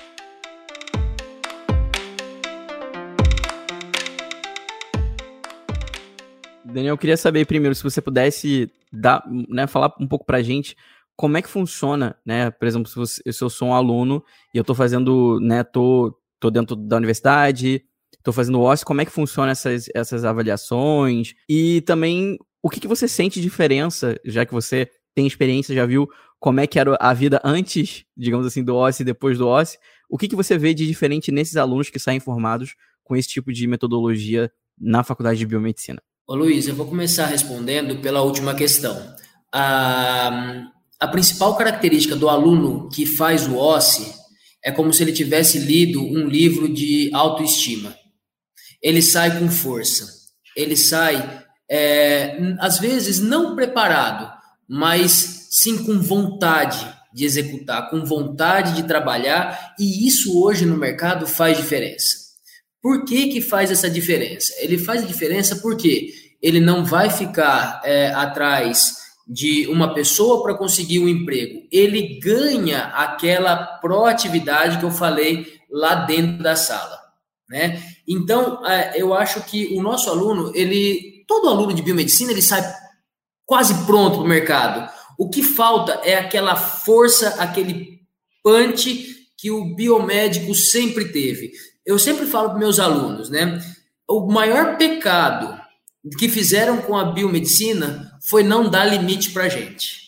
Daniel, 6.64 6.94
eu 6.94 6.98
queria 6.98 7.16
saber 7.16 7.46
primeiro 7.46 7.74
se 7.74 7.82
você 7.82 8.00
pudesse 8.00 8.70
dar, 8.92 9.24
né, 9.48 9.66
falar 9.66 9.92
um 9.98 10.06
pouco 10.06 10.26
para 10.26 10.38
a 10.38 10.42
gente 10.42 10.76
como 11.16 11.36
é 11.36 11.42
que 11.42 11.48
funciona, 11.48 12.16
né? 12.24 12.48
Por 12.48 12.68
exemplo, 12.68 12.88
se, 12.88 12.94
você, 12.94 13.32
se 13.32 13.42
eu 13.42 13.50
sou 13.50 13.68
um 13.68 13.74
aluno 13.74 14.22
e 14.54 14.58
eu 14.58 14.60
estou 14.60 14.76
fazendo, 14.76 15.40
né, 15.40 15.64
tô, 15.64 16.16
tô 16.38 16.48
dentro 16.48 16.76
da 16.76 16.96
universidade, 16.96 17.82
estou 18.28 18.32
fazendo 18.32 18.60
OSCE, 18.60 18.84
como 18.84 19.00
é 19.00 19.04
que 19.04 19.10
funciona 19.10 19.52
essas, 19.52 19.86
essas 19.94 20.24
avaliações? 20.24 21.34
E 21.48 21.80
também, 21.82 22.38
o 22.62 22.68
que, 22.68 22.80
que 22.80 22.88
você 22.88 23.08
sente 23.08 23.40
diferença, 23.40 24.18
já 24.24 24.44
que 24.44 24.52
você 24.52 24.88
tem 25.14 25.26
experiência, 25.26 25.74
já 25.74 25.86
viu 25.86 26.08
como 26.38 26.60
é 26.60 26.66
que 26.66 26.78
era 26.78 26.96
a 27.00 27.12
vida 27.14 27.40
antes, 27.42 28.04
digamos 28.16 28.46
assim, 28.46 28.62
do 28.62 28.76
OSCE 28.76 29.02
e 29.02 29.06
depois 29.06 29.38
do 29.38 29.48
OSCE, 29.48 29.78
o 30.10 30.18
que, 30.18 30.28
que 30.28 30.36
você 30.36 30.56
vê 30.56 30.72
de 30.74 30.86
diferente 30.86 31.32
nesses 31.32 31.56
alunos 31.56 31.90
que 31.90 31.98
saem 31.98 32.20
formados 32.20 32.74
com 33.02 33.16
esse 33.16 33.28
tipo 33.28 33.52
de 33.52 33.66
metodologia 33.66 34.50
na 34.78 35.02
faculdade 35.02 35.38
de 35.38 35.46
biomedicina? 35.46 36.00
Ô 36.26 36.34
Luiz, 36.34 36.68
eu 36.68 36.74
vou 36.74 36.86
começar 36.86 37.26
respondendo 37.26 37.96
pela 37.96 38.22
última 38.22 38.54
questão. 38.54 38.94
A, 39.52 40.68
a 41.00 41.08
principal 41.08 41.56
característica 41.56 42.14
do 42.14 42.28
aluno 42.28 42.88
que 42.90 43.06
faz 43.06 43.48
o 43.48 43.56
OSCE 43.56 44.12
é 44.62 44.70
como 44.70 44.92
se 44.92 45.02
ele 45.02 45.12
tivesse 45.12 45.58
lido 45.58 46.00
um 46.00 46.28
livro 46.28 46.68
de 46.68 47.10
autoestima 47.14 47.96
ele 48.82 49.02
sai 49.02 49.38
com 49.38 49.48
força, 49.48 50.06
ele 50.56 50.76
sai, 50.76 51.44
é, 51.70 52.38
às 52.60 52.78
vezes, 52.78 53.18
não 53.18 53.54
preparado, 53.54 54.32
mas 54.68 55.48
sim 55.50 55.84
com 55.84 56.00
vontade 56.00 56.86
de 57.12 57.24
executar, 57.24 57.90
com 57.90 58.04
vontade 58.04 58.74
de 58.74 58.82
trabalhar, 58.84 59.74
e 59.78 60.06
isso 60.06 60.40
hoje 60.40 60.66
no 60.66 60.76
mercado 60.76 61.26
faz 61.26 61.56
diferença. 61.56 62.28
Por 62.80 63.04
que, 63.04 63.28
que 63.28 63.40
faz 63.40 63.70
essa 63.70 63.90
diferença? 63.90 64.52
Ele 64.58 64.78
faz 64.78 65.02
a 65.02 65.06
diferença 65.06 65.56
porque 65.56 66.12
ele 66.40 66.60
não 66.60 66.84
vai 66.84 67.10
ficar 67.10 67.80
é, 67.84 68.08
atrás 68.12 68.96
de 69.26 69.66
uma 69.66 69.92
pessoa 69.92 70.42
para 70.42 70.54
conseguir 70.54 71.00
um 71.00 71.08
emprego. 71.08 71.66
Ele 71.70 72.18
ganha 72.20 72.84
aquela 72.86 73.56
proatividade 73.78 74.78
que 74.78 74.84
eu 74.84 74.90
falei 74.90 75.46
lá 75.70 76.06
dentro 76.06 76.42
da 76.42 76.56
sala. 76.56 76.98
Né? 77.50 77.82
Então, 78.08 78.66
é, 78.66 79.00
eu 79.00 79.12
acho 79.12 79.42
que 79.42 79.76
o 79.76 79.82
nosso 79.82 80.08
aluno, 80.08 80.50
ele, 80.54 81.24
todo 81.28 81.48
aluno 81.48 81.74
de 81.74 81.82
biomedicina, 81.82 82.32
ele 82.32 82.40
sai 82.40 82.62
quase 83.44 83.84
pronto 83.84 84.16
para 84.16 84.24
o 84.24 84.28
mercado. 84.28 84.90
O 85.18 85.28
que 85.28 85.42
falta 85.42 86.00
é 86.02 86.16
aquela 86.16 86.56
força, 86.56 87.28
aquele 87.38 88.00
punch 88.42 89.16
que 89.36 89.50
o 89.50 89.74
biomédico 89.74 90.54
sempre 90.54 91.12
teve. 91.12 91.52
Eu 91.84 91.98
sempre 91.98 92.26
falo 92.26 92.50
para 92.50 92.58
meus 92.58 92.78
alunos, 92.78 93.28
né? 93.28 93.60
O 94.08 94.26
maior 94.26 94.78
pecado 94.78 95.60
que 96.18 96.28
fizeram 96.28 96.78
com 96.78 96.96
a 96.96 97.12
biomedicina 97.12 98.10
foi 98.22 98.42
não 98.42 98.70
dar 98.70 98.84
limite 98.84 99.30
para 99.30 99.48
gente, 99.48 100.00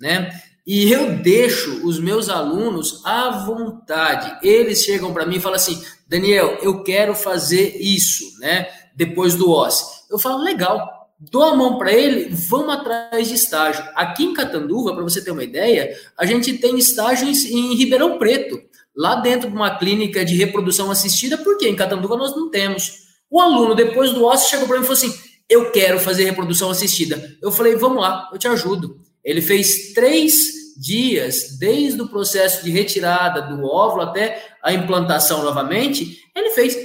né? 0.00 0.30
E 0.66 0.92
eu 0.92 1.16
deixo 1.16 1.86
os 1.86 1.98
meus 1.98 2.28
alunos 2.28 3.00
à 3.04 3.30
vontade. 3.30 4.38
Eles 4.46 4.82
chegam 4.82 5.14
para 5.14 5.24
mim 5.24 5.36
e 5.36 5.40
falam 5.40 5.56
assim: 5.56 5.82
Daniel, 6.08 6.58
eu 6.62 6.82
quero 6.82 7.14
fazer 7.14 7.76
isso, 7.78 8.24
né? 8.40 8.66
Depois 8.94 9.34
do 9.34 9.50
OSCE. 9.50 9.84
Eu 10.10 10.18
falo, 10.18 10.42
legal, 10.42 11.08
dou 11.18 11.42
a 11.42 11.54
mão 11.54 11.78
para 11.78 11.92
ele, 11.92 12.34
vamos 12.48 12.74
atrás 12.74 13.28
de 13.28 13.34
estágio. 13.34 13.84
Aqui 13.94 14.24
em 14.24 14.32
Catanduva, 14.32 14.94
para 14.94 15.02
você 15.02 15.22
ter 15.22 15.30
uma 15.30 15.44
ideia, 15.44 15.94
a 16.16 16.24
gente 16.24 16.54
tem 16.54 16.78
estágios 16.78 17.44
em 17.44 17.74
Ribeirão 17.74 18.18
Preto, 18.18 18.60
lá 18.96 19.16
dentro 19.16 19.50
de 19.50 19.54
uma 19.54 19.78
clínica 19.78 20.24
de 20.24 20.34
reprodução 20.34 20.90
assistida, 20.90 21.36
porque 21.36 21.68
em 21.68 21.76
Catanduva 21.76 22.16
nós 22.16 22.34
não 22.34 22.50
temos. 22.50 23.06
O 23.30 23.40
aluno, 23.40 23.74
depois 23.74 24.12
do 24.12 24.24
OSCE, 24.24 24.50
chegou 24.50 24.66
para 24.66 24.78
mim 24.78 24.84
e 24.84 24.86
falou 24.86 24.98
assim: 24.98 25.14
eu 25.48 25.70
quero 25.70 25.98
fazer 25.98 26.24
reprodução 26.24 26.70
assistida. 26.70 27.36
Eu 27.42 27.52
falei, 27.52 27.76
vamos 27.76 28.02
lá, 28.02 28.28
eu 28.32 28.38
te 28.38 28.48
ajudo. 28.48 28.98
Ele 29.24 29.40
fez 29.40 29.92
três 29.92 30.57
dias, 30.78 31.58
desde 31.58 32.00
o 32.00 32.08
processo 32.08 32.64
de 32.64 32.70
retirada 32.70 33.42
do 33.42 33.64
óvulo 33.66 34.02
até 34.02 34.56
a 34.62 34.72
implantação 34.72 35.42
novamente, 35.42 36.22
ele 36.34 36.50
fez. 36.50 36.76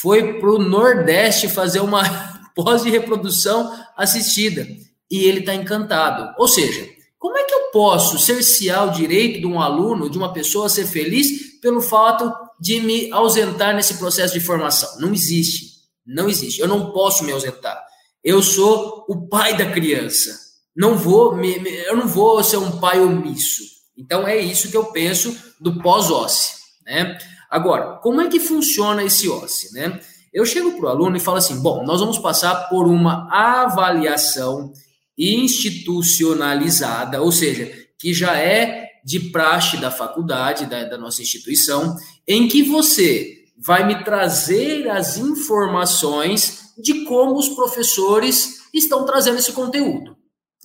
Foi 0.00 0.38
para 0.40 0.50
o 0.50 0.58
Nordeste 0.58 1.48
fazer 1.48 1.80
uma 1.80 2.02
pós 2.56 2.82
de 2.82 2.90
reprodução 2.90 3.72
assistida. 3.96 4.66
E 5.10 5.24
ele 5.24 5.40
está 5.40 5.54
encantado. 5.54 6.34
Ou 6.38 6.48
seja, 6.48 6.88
como 7.18 7.36
é 7.36 7.44
que 7.44 7.54
eu 7.54 7.70
posso 7.70 8.18
cercear 8.18 8.88
o 8.88 8.92
direito 8.92 9.40
de 9.40 9.46
um 9.46 9.60
aluno, 9.60 10.10
de 10.10 10.18
uma 10.18 10.32
pessoa 10.32 10.66
a 10.66 10.70
ser 10.70 10.86
feliz, 10.86 11.60
pelo 11.60 11.80
fato 11.80 12.32
de 12.58 12.80
me 12.80 13.12
ausentar 13.12 13.74
nesse 13.74 13.94
processo 13.94 14.34
de 14.34 14.40
formação? 14.40 14.98
Não 14.98 15.12
existe. 15.12 15.76
Não 16.04 16.28
existe. 16.28 16.60
Eu 16.60 16.68
não 16.68 16.90
posso 16.92 17.22
me 17.22 17.32
ausentar. 17.32 17.80
Eu 18.24 18.42
sou 18.42 19.04
o 19.08 19.28
pai 19.28 19.56
da 19.56 19.70
criança 19.70 20.45
não 20.76 20.96
vou 20.96 21.34
me, 21.34 21.58
me, 21.58 21.70
eu 21.70 21.96
não 21.96 22.06
vou 22.06 22.44
ser 22.44 22.58
um 22.58 22.78
pai 22.78 23.00
omisso. 23.00 23.64
Então 23.96 24.28
é 24.28 24.36
isso 24.36 24.70
que 24.70 24.76
eu 24.76 24.84
penso 24.86 25.34
do 25.58 25.80
pós-OSCE, 25.80 26.56
né? 26.84 27.16
Agora, 27.50 27.96
como 28.02 28.20
é 28.20 28.28
que 28.28 28.38
funciona 28.38 29.02
esse 29.02 29.28
OSCE, 29.28 29.72
né? 29.72 29.98
Eu 30.32 30.44
chego 30.44 30.72
para 30.72 30.86
o 30.86 30.88
aluno 30.88 31.16
e 31.16 31.20
falo 31.20 31.38
assim: 31.38 31.62
bom, 31.62 31.84
nós 31.84 32.00
vamos 32.00 32.18
passar 32.18 32.68
por 32.68 32.86
uma 32.86 33.26
avaliação 33.32 34.72
institucionalizada, 35.16 37.22
ou 37.22 37.32
seja, 37.32 37.72
que 37.98 38.12
já 38.12 38.36
é 38.36 38.86
de 39.02 39.30
praxe 39.30 39.78
da 39.78 39.90
faculdade, 39.90 40.66
da, 40.66 40.84
da 40.84 40.98
nossa 40.98 41.22
instituição, 41.22 41.96
em 42.28 42.46
que 42.48 42.62
você 42.62 43.44
vai 43.56 43.86
me 43.86 44.04
trazer 44.04 44.90
as 44.90 45.16
informações 45.16 46.72
de 46.76 47.04
como 47.04 47.38
os 47.38 47.48
professores 47.50 48.58
estão 48.74 49.06
trazendo 49.06 49.38
esse 49.38 49.52
conteúdo. 49.52 50.15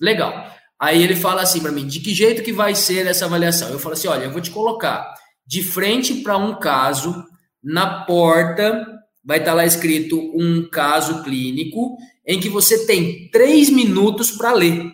Legal. 0.02 0.52
Aí 0.80 1.00
ele 1.00 1.14
fala 1.14 1.42
assim 1.42 1.60
para 1.60 1.70
mim: 1.70 1.86
de 1.86 2.00
que 2.00 2.12
jeito 2.12 2.42
que 2.42 2.52
vai 2.52 2.74
ser 2.74 3.06
essa 3.06 3.26
avaliação? 3.26 3.68
Eu 3.68 3.78
falo 3.78 3.92
assim: 3.92 4.08
olha, 4.08 4.24
eu 4.24 4.32
vou 4.32 4.40
te 4.40 4.50
colocar 4.50 5.14
de 5.46 5.62
frente 5.62 6.14
para 6.16 6.36
um 6.36 6.58
caso, 6.58 7.24
na 7.62 8.04
porta 8.04 8.84
vai 9.24 9.38
estar 9.38 9.52
tá 9.52 9.56
lá 9.56 9.64
escrito 9.64 10.18
um 10.34 10.68
caso 10.68 11.22
clínico, 11.22 11.96
em 12.26 12.40
que 12.40 12.48
você 12.48 12.84
tem 12.86 13.30
três 13.30 13.70
minutos 13.70 14.32
para 14.32 14.52
ler. 14.52 14.90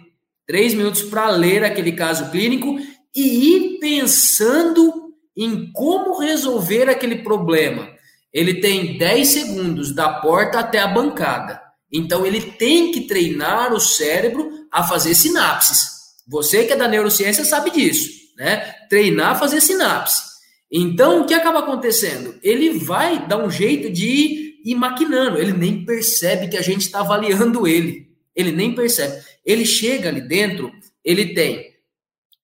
Três 0.47 0.75
minutos 0.75 1.03
para 1.03 1.31
ler 1.31 1.65
aquele 1.65 1.93
caso 1.93 2.31
clínico 2.31 2.79
e 3.15 3.55
ir 3.55 3.79
pensando 3.79 5.15
em 5.37 5.71
como 5.73 6.19
resolver 6.19 6.89
aquele 6.91 7.17
problema. 7.23 7.89
Ele 8.33 8.61
tem 8.61 8.99
10 8.99 9.29
segundos 9.29 9.95
da 9.95 10.09
porta 10.21 10.59
até 10.59 10.79
a 10.79 10.89
bancada. 10.89 11.61
Então 11.93 12.27
ele 12.27 12.41
tem 12.41 12.93
que 12.93 13.03
treinar 13.03 13.73
o 13.73 13.81
cérebro 13.81 14.67
a 14.71 14.83
fazer 14.83 15.15
sinapses. 15.15 15.99
Você 16.27 16.65
que 16.65 16.73
é 16.73 16.77
da 16.77 16.87
neurociência 16.87 17.45
sabe 17.45 17.71
disso, 17.71 18.11
né? 18.37 18.75
Treinar 18.89 19.39
fazer 19.39 19.61
sinapse. 19.61 20.29
Então, 20.71 21.23
o 21.23 21.27
que 21.27 21.33
acaba 21.33 21.61
acontecendo? 21.61 22.39
Ele 22.43 22.79
vai 22.79 23.27
dar 23.27 23.39
um 23.39 23.51
jeito 23.51 23.91
de 23.91 24.61
ir 24.65 24.75
maquinando, 24.75 25.39
ele 25.39 25.53
nem 25.53 25.85
percebe 25.85 26.49
que 26.49 26.59
a 26.59 26.63
gente 26.63 26.83
está 26.83 27.01
avaliando 27.01 27.67
ele. 27.67 28.09
Ele 28.37 28.53
nem 28.53 28.75
percebe. 28.75 29.23
Ele 29.45 29.65
chega 29.65 30.11
ali 30.11 30.21
dentro, 30.21 30.71
ele 31.03 31.35
tem 31.35 31.73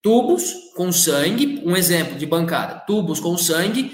tubos 0.01 0.53
com 0.75 0.91
sangue, 0.91 1.61
um 1.63 1.75
exemplo 1.75 2.17
de 2.17 2.25
bancada, 2.25 2.79
tubos 2.85 3.19
com 3.19 3.37
sangue, 3.37 3.91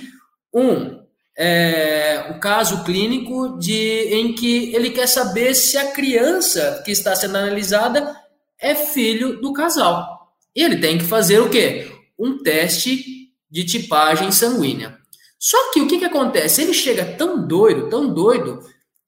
um 0.54 1.01
é, 1.44 2.28
o 2.30 2.40
caso 2.40 2.84
clínico 2.84 3.58
de 3.58 3.74
em 4.14 4.32
que 4.36 4.76
ele 4.76 4.92
quer 4.92 5.08
saber 5.08 5.56
se 5.56 5.76
a 5.76 5.92
criança 5.92 6.84
que 6.86 6.92
está 6.92 7.16
sendo 7.16 7.36
analisada 7.36 8.16
é 8.60 8.76
filho 8.76 9.42
do 9.42 9.52
casal. 9.52 10.36
E 10.56 10.62
ele 10.62 10.78
tem 10.78 11.00
que 11.00 11.04
fazer 11.04 11.40
o 11.40 11.50
quê? 11.50 11.92
Um 12.20 12.44
teste 12.44 13.04
de 13.50 13.66
tipagem 13.66 14.32
sanguínea. 14.32 14.96
Só 15.40 15.72
que 15.72 15.82
o 15.82 15.88
que, 15.88 15.98
que 15.98 16.06
acontece? 16.06 16.62
Ele 16.62 16.76
chega 16.76 17.04
tão 17.18 17.48
doido, 17.48 17.90
tão 17.90 18.14
doido, 18.14 18.60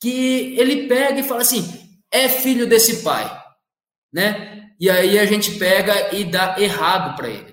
que 0.01 0.55
ele 0.57 0.87
pega 0.87 1.19
e 1.19 1.23
fala 1.23 1.41
assim: 1.41 1.63
é 2.11 2.27
filho 2.27 2.65
desse 2.65 3.03
pai, 3.03 3.31
né? 4.11 4.71
E 4.79 4.89
aí 4.89 5.19
a 5.19 5.25
gente 5.27 5.51
pega 5.59 6.15
e 6.15 6.23
dá 6.23 6.55
errado 6.57 7.15
para 7.15 7.29
ele. 7.29 7.52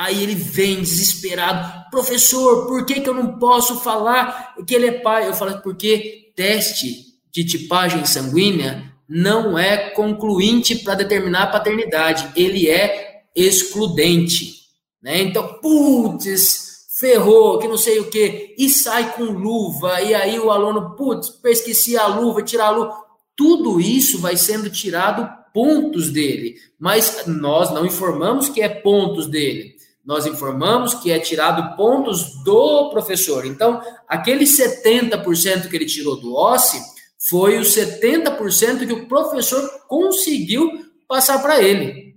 Aí 0.00 0.22
ele 0.22 0.34
vem 0.34 0.80
desesperado, 0.80 1.90
professor, 1.90 2.66
por 2.66 2.86
que, 2.86 3.02
que 3.02 3.08
eu 3.10 3.12
não 3.12 3.38
posso 3.38 3.80
falar 3.80 4.54
que 4.66 4.74
ele 4.74 4.86
é 4.86 4.92
pai? 4.92 5.28
Eu 5.28 5.34
falo, 5.34 5.60
porque 5.60 6.32
teste 6.34 7.04
de 7.30 7.44
tipagem 7.44 8.06
sanguínea 8.06 8.94
não 9.06 9.58
é 9.58 9.90
concluinte 9.90 10.76
para 10.76 10.94
determinar 10.94 11.42
a 11.42 11.46
paternidade, 11.48 12.32
ele 12.34 12.66
é 12.66 13.24
excludente. 13.36 14.54
Né? 15.02 15.20
Então, 15.20 15.58
putz, 15.60 16.86
ferrou, 16.98 17.58
que 17.58 17.68
não 17.68 17.76
sei 17.76 18.00
o 18.00 18.08
que, 18.08 18.54
e 18.56 18.70
sai 18.70 19.12
com 19.12 19.24
luva, 19.24 20.00
e 20.00 20.14
aí 20.14 20.40
o 20.40 20.50
aluno, 20.50 20.96
putz, 20.96 21.30
esqueci 21.44 21.98
a 21.98 22.06
luva, 22.06 22.42
tirar 22.42 22.68
a 22.68 22.70
luva. 22.70 22.94
Tudo 23.36 23.78
isso 23.78 24.18
vai 24.18 24.38
sendo 24.38 24.70
tirado 24.70 25.28
pontos 25.52 26.08
dele, 26.08 26.54
mas 26.78 27.26
nós 27.26 27.70
não 27.70 27.84
informamos 27.84 28.48
que 28.48 28.62
é 28.62 28.68
pontos 28.70 29.26
dele 29.26 29.69
nós 30.04 30.26
informamos 30.26 30.94
que 30.94 31.10
é 31.10 31.18
tirado 31.18 31.76
pontos 31.76 32.42
do 32.42 32.90
professor. 32.90 33.44
Então, 33.44 33.80
aquele 34.08 34.44
70% 34.44 35.68
que 35.68 35.76
ele 35.76 35.86
tirou 35.86 36.18
do 36.18 36.34
OSCE 36.34 36.80
foi 37.28 37.58
o 37.58 37.62
70% 37.62 38.86
que 38.86 38.92
o 38.92 39.06
professor 39.06 39.62
conseguiu 39.86 40.70
passar 41.06 41.40
para 41.40 41.62
ele. 41.62 42.16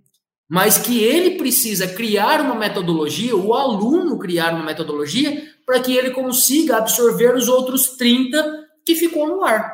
Mas 0.50 0.78
que 0.78 1.04
ele 1.04 1.38
precisa 1.38 1.88
criar 1.88 2.42
uma 2.42 2.56
metodologia, 2.56 3.36
o 3.36 3.54
aluno 3.54 4.20
criar 4.20 4.54
uma 4.54 4.64
metodologia, 4.64 5.44
para 5.66 5.80
que 5.80 5.96
ele 5.96 6.12
consiga 6.12 6.78
absorver 6.78 7.36
os 7.36 7.48
outros 7.48 7.98
30 7.98 8.64
que 8.86 8.96
ficou 8.96 9.28
no 9.28 9.44
ar. 9.44 9.74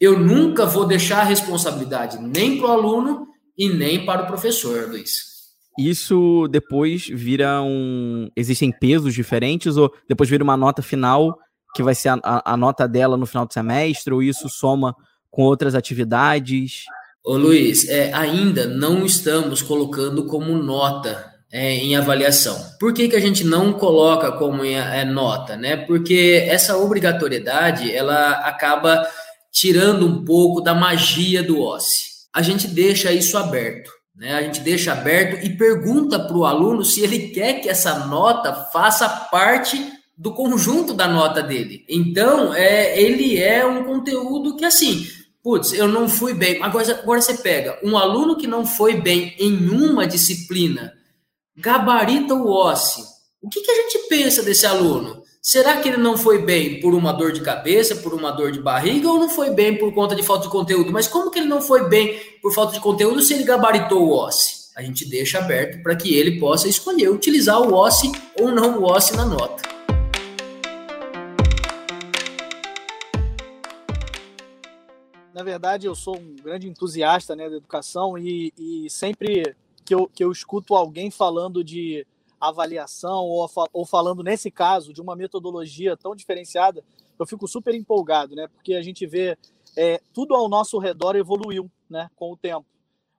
Eu 0.00 0.18
nunca 0.18 0.64
vou 0.64 0.86
deixar 0.86 1.20
a 1.20 1.24
responsabilidade 1.24 2.18
nem 2.18 2.58
para 2.58 2.68
o 2.68 2.72
aluno 2.72 3.28
e 3.56 3.68
nem 3.68 4.06
para 4.06 4.22
o 4.22 4.26
professor, 4.26 4.88
Luiz. 4.88 5.29
Isso 5.78 6.46
depois 6.48 7.06
vira 7.06 7.62
um. 7.62 8.28
Existem 8.36 8.70
pesos 8.70 9.14
diferentes, 9.14 9.76
ou 9.76 9.92
depois 10.08 10.28
vira 10.28 10.44
uma 10.44 10.56
nota 10.56 10.82
final, 10.82 11.38
que 11.74 11.82
vai 11.82 11.94
ser 11.94 12.10
a, 12.10 12.20
a, 12.22 12.52
a 12.52 12.56
nota 12.56 12.86
dela 12.86 13.16
no 13.16 13.26
final 13.26 13.46
do 13.46 13.52
semestre, 13.52 14.12
ou 14.12 14.22
isso 14.22 14.48
soma 14.48 14.94
com 15.30 15.42
outras 15.42 15.74
atividades? 15.74 16.84
Ô 17.24 17.36
Luiz, 17.36 17.88
é, 17.88 18.12
ainda 18.12 18.66
não 18.66 19.04
estamos 19.04 19.62
colocando 19.62 20.26
como 20.26 20.56
nota 20.56 21.30
é, 21.52 21.74
em 21.74 21.96
avaliação. 21.96 22.58
Por 22.78 22.92
que, 22.92 23.08
que 23.08 23.16
a 23.16 23.20
gente 23.20 23.44
não 23.44 23.72
coloca 23.72 24.32
como 24.32 24.64
é, 24.64 25.04
nota? 25.04 25.56
Né? 25.56 25.76
Porque 25.76 26.46
essa 26.48 26.76
obrigatoriedade 26.76 27.94
ela 27.94 28.32
acaba 28.46 29.06
tirando 29.52 30.06
um 30.06 30.24
pouco 30.24 30.60
da 30.60 30.74
magia 30.74 31.42
do 31.42 31.60
OSCE. 31.60 32.10
A 32.32 32.42
gente 32.42 32.68
deixa 32.68 33.12
isso 33.12 33.36
aberto. 33.36 33.90
Né? 34.14 34.34
A 34.34 34.42
gente 34.42 34.60
deixa 34.60 34.92
aberto 34.92 35.44
e 35.44 35.56
pergunta 35.56 36.18
para 36.18 36.36
o 36.36 36.44
aluno 36.44 36.84
se 36.84 37.00
ele 37.00 37.28
quer 37.28 37.60
que 37.60 37.68
essa 37.68 38.06
nota 38.06 38.52
faça 38.72 39.08
parte 39.08 40.00
do 40.16 40.34
conjunto 40.34 40.92
da 40.92 41.08
nota 41.08 41.42
dele. 41.42 41.84
Então, 41.88 42.52
é, 42.54 43.00
ele 43.00 43.38
é 43.38 43.64
um 43.64 43.84
conteúdo 43.84 44.56
que, 44.56 44.66
assim, 44.66 45.06
putz, 45.42 45.72
eu 45.72 45.88
não 45.88 46.08
fui 46.08 46.34
bem. 46.34 46.62
Agora, 46.62 46.92
agora 46.92 47.22
você 47.22 47.34
pega 47.34 47.78
um 47.82 47.96
aluno 47.96 48.36
que 48.36 48.46
não 48.46 48.66
foi 48.66 49.00
bem 49.00 49.34
em 49.38 49.70
uma 49.70 50.06
disciplina, 50.06 50.92
gabarita 51.56 52.34
o 52.34 52.50
OSCE. 52.50 53.02
O 53.40 53.48
que, 53.48 53.62
que 53.62 53.70
a 53.70 53.74
gente 53.76 54.08
pensa 54.08 54.42
desse 54.42 54.66
aluno? 54.66 55.19
Será 55.42 55.80
que 55.80 55.88
ele 55.88 55.96
não 55.96 56.18
foi 56.18 56.42
bem 56.42 56.80
por 56.80 56.92
uma 56.92 57.14
dor 57.14 57.32
de 57.32 57.40
cabeça, 57.40 57.96
por 57.96 58.12
uma 58.12 58.30
dor 58.30 58.52
de 58.52 58.60
barriga, 58.60 59.08
ou 59.08 59.18
não 59.18 59.30
foi 59.30 59.48
bem 59.48 59.74
por 59.74 59.90
conta 59.94 60.14
de 60.14 60.22
falta 60.22 60.42
de 60.42 60.50
conteúdo? 60.50 60.92
Mas 60.92 61.08
como 61.08 61.30
que 61.30 61.38
ele 61.38 61.48
não 61.48 61.62
foi 61.62 61.88
bem 61.88 62.14
por 62.42 62.52
falta 62.52 62.74
de 62.74 62.80
conteúdo 62.80 63.22
se 63.22 63.32
ele 63.32 63.44
gabaritou 63.44 64.06
o 64.06 64.12
OSCE? 64.12 64.68
A 64.76 64.82
gente 64.82 65.08
deixa 65.08 65.38
aberto 65.38 65.82
para 65.82 65.96
que 65.96 66.14
ele 66.14 66.38
possa 66.38 66.68
escolher 66.68 67.08
utilizar 67.08 67.58
o 67.58 67.72
OSCE 67.72 68.12
ou 68.38 68.52
não 68.52 68.80
o 68.80 68.84
OSCE 68.84 69.16
na 69.16 69.24
nota. 69.24 69.62
Na 75.32 75.42
verdade, 75.42 75.86
eu 75.86 75.94
sou 75.94 76.18
um 76.18 76.36
grande 76.36 76.68
entusiasta 76.68 77.34
né, 77.34 77.48
da 77.48 77.56
educação 77.56 78.18
e, 78.18 78.52
e 78.58 78.90
sempre 78.90 79.56
que 79.86 79.94
eu, 79.94 80.06
que 80.06 80.22
eu 80.22 80.30
escuto 80.30 80.74
alguém 80.74 81.10
falando 81.10 81.64
de 81.64 82.06
avaliação 82.40 83.24
ou, 83.24 83.48
ou 83.72 83.84
falando 83.84 84.22
nesse 84.22 84.50
caso 84.50 84.92
de 84.92 85.00
uma 85.00 85.14
metodologia 85.14 85.96
tão 85.96 86.16
diferenciada, 86.16 86.82
eu 87.18 87.26
fico 87.26 87.46
super 87.46 87.74
empolgado, 87.74 88.34
né? 88.34 88.48
Porque 88.48 88.74
a 88.74 88.82
gente 88.82 89.06
vê 89.06 89.36
é, 89.76 90.00
tudo 90.12 90.34
ao 90.34 90.48
nosso 90.48 90.78
redor 90.78 91.16
evoluiu, 91.16 91.70
né, 91.88 92.10
com 92.16 92.32
o 92.32 92.36
tempo. 92.36 92.66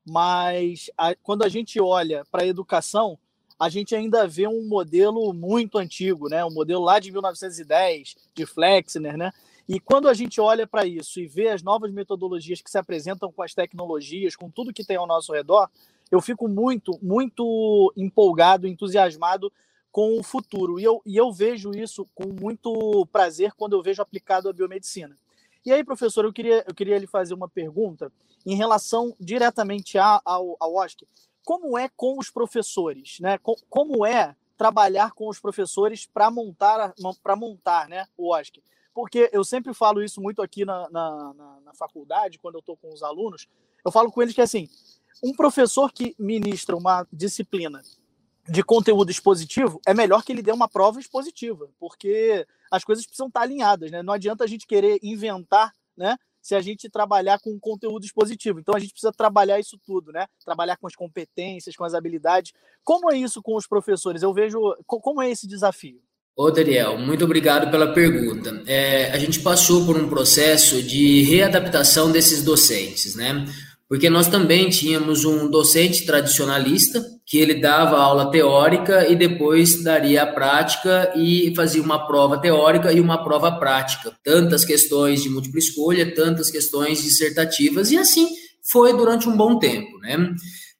Mas 0.05 0.89
a, 0.97 1.13
quando 1.15 1.43
a 1.43 1.49
gente 1.49 1.79
olha 1.79 2.25
para 2.31 2.43
a 2.43 2.47
educação, 2.47 3.17
a 3.59 3.69
gente 3.69 3.93
ainda 3.95 4.27
vê 4.27 4.47
um 4.47 4.67
modelo 4.67 5.31
muito 5.33 5.77
antigo, 5.77 6.27
né? 6.27 6.43
Um 6.43 6.51
modelo 6.51 6.83
lá 6.83 6.99
de 6.99 7.11
1910 7.11 8.15
de 8.33 8.45
Flexner, 8.47 9.15
né? 9.15 9.31
E 9.69 9.79
quando 9.79 10.09
a 10.09 10.15
gente 10.15 10.41
olha 10.41 10.65
para 10.65 10.85
isso 10.85 11.19
e 11.19 11.27
vê 11.27 11.49
as 11.49 11.61
novas 11.61 11.91
metodologias 11.91 12.59
que 12.59 12.71
se 12.71 12.77
apresentam 12.79 13.31
com 13.31 13.43
as 13.43 13.53
tecnologias, 13.53 14.35
com 14.35 14.49
tudo 14.49 14.73
que 14.73 14.83
tem 14.83 14.97
ao 14.97 15.05
nosso 15.05 15.31
redor, 15.31 15.69
eu 16.11 16.19
fico 16.21 16.47
muito, 16.47 16.99
muito 17.01 17.93
empolgado, 17.95 18.67
entusiasmado 18.67 19.51
com 19.91 20.19
o 20.19 20.23
futuro. 20.23 20.79
E 20.79 20.83
eu, 20.83 21.01
e 21.05 21.15
eu 21.15 21.31
vejo 21.31 21.71
isso 21.71 22.05
com 22.13 22.27
muito 22.27 23.05
prazer 23.11 23.53
quando 23.53 23.73
eu 23.73 23.81
vejo 23.81 24.01
aplicado 24.01 24.49
a 24.49 24.53
biomedicina. 24.53 25.17
E 25.65 25.71
aí, 25.71 25.83
professor, 25.83 26.25
eu 26.25 26.33
queria, 26.33 26.65
eu 26.67 26.73
queria 26.73 26.97
lhe 26.97 27.07
fazer 27.07 27.33
uma 27.33 27.47
pergunta 27.47 28.11
em 28.45 28.55
relação 28.55 29.15
diretamente 29.19 29.97
ao, 29.97 30.57
ao 30.59 30.75
OSC. 30.75 31.07
Como 31.45 31.77
é 31.77 31.87
com 31.89 32.17
os 32.19 32.29
professores? 32.29 33.19
Né? 33.19 33.39
Como 33.69 34.05
é 34.05 34.35
trabalhar 34.57 35.11
com 35.13 35.27
os 35.27 35.39
professores 35.39 36.05
para 36.05 36.29
montar, 36.29 36.93
para 37.23 37.35
montar 37.35 37.87
né, 37.87 38.07
o 38.17 38.35
OSC? 38.35 38.61
Porque 38.93 39.29
eu 39.31 39.43
sempre 39.43 39.73
falo 39.73 40.03
isso 40.03 40.19
muito 40.19 40.41
aqui 40.41 40.65
na, 40.65 40.89
na, 40.89 41.33
na, 41.33 41.59
na 41.65 41.73
faculdade, 41.73 42.39
quando 42.39 42.55
eu 42.55 42.59
estou 42.59 42.75
com 42.75 42.91
os 42.91 43.01
alunos, 43.01 43.47
eu 43.85 43.91
falo 43.91 44.11
com 44.11 44.21
eles 44.21 44.33
que 44.33 44.41
assim, 44.41 44.67
um 45.23 45.33
professor 45.33 45.91
que 45.91 46.15
ministra 46.17 46.75
uma 46.75 47.07
disciplina 47.11 47.81
de 48.49 48.63
conteúdo 48.63 49.11
expositivo, 49.11 49.79
é 49.85 49.93
melhor 49.93 50.23
que 50.23 50.31
ele 50.31 50.41
dê 50.41 50.51
uma 50.51 50.67
prova 50.67 50.99
expositiva, 50.99 51.69
porque 51.79 52.45
as 52.71 52.83
coisas 52.83 53.05
precisam 53.05 53.27
estar 53.27 53.41
alinhadas, 53.41 53.91
né? 53.91 54.01
Não 54.01 54.13
adianta 54.13 54.43
a 54.43 54.47
gente 54.47 54.65
querer 54.65 54.99
inventar, 55.03 55.71
né? 55.95 56.17
Se 56.41 56.55
a 56.55 56.61
gente 56.61 56.89
trabalhar 56.89 57.39
com 57.39 57.59
conteúdo 57.59 58.03
expositivo. 58.03 58.59
Então 58.59 58.75
a 58.75 58.79
gente 58.79 58.93
precisa 58.93 59.11
trabalhar 59.11 59.59
isso 59.59 59.77
tudo, 59.85 60.11
né? 60.11 60.25
Trabalhar 60.43 60.75
com 60.77 60.87
as 60.87 60.95
competências, 60.95 61.75
com 61.75 61.83
as 61.83 61.93
habilidades. 61.93 62.51
Como 62.83 63.11
é 63.11 63.17
isso 63.17 63.43
com 63.43 63.55
os 63.55 63.67
professores? 63.67 64.23
Eu 64.23 64.33
vejo. 64.33 64.59
Como 64.87 65.21
é 65.21 65.29
esse 65.29 65.47
desafio? 65.47 66.01
Ô, 66.35 66.49
Daniel, 66.49 66.97
muito 66.97 67.25
obrigado 67.25 67.69
pela 67.69 67.93
pergunta. 67.93 68.63
É, 68.65 69.11
a 69.11 69.19
gente 69.19 69.41
passou 69.41 69.85
por 69.85 69.97
um 69.97 70.09
processo 70.09 70.81
de 70.81 71.21
readaptação 71.23 72.11
desses 72.11 72.43
docentes, 72.43 73.15
né? 73.15 73.45
Porque 73.91 74.09
nós 74.09 74.29
também 74.29 74.69
tínhamos 74.69 75.25
um 75.25 75.49
docente 75.49 76.05
tradicionalista 76.05 77.03
que 77.25 77.37
ele 77.37 77.55
dava 77.55 77.97
aula 77.97 78.31
teórica 78.31 79.05
e 79.09 79.17
depois 79.17 79.83
daria 79.83 80.23
a 80.23 80.27
prática 80.27 81.11
e 81.13 81.53
fazia 81.53 81.81
uma 81.81 82.07
prova 82.07 82.37
teórica 82.37 82.93
e 82.93 83.01
uma 83.01 83.21
prova 83.21 83.59
prática, 83.59 84.13
tantas 84.23 84.63
questões 84.63 85.21
de 85.21 85.27
múltipla 85.27 85.59
escolha, 85.59 86.15
tantas 86.15 86.49
questões 86.49 87.03
dissertativas 87.03 87.91
e 87.91 87.97
assim 87.97 88.29
foi 88.63 88.95
durante 88.95 89.27
um 89.27 89.35
bom 89.35 89.59
tempo, 89.59 89.99
né? 89.99 90.35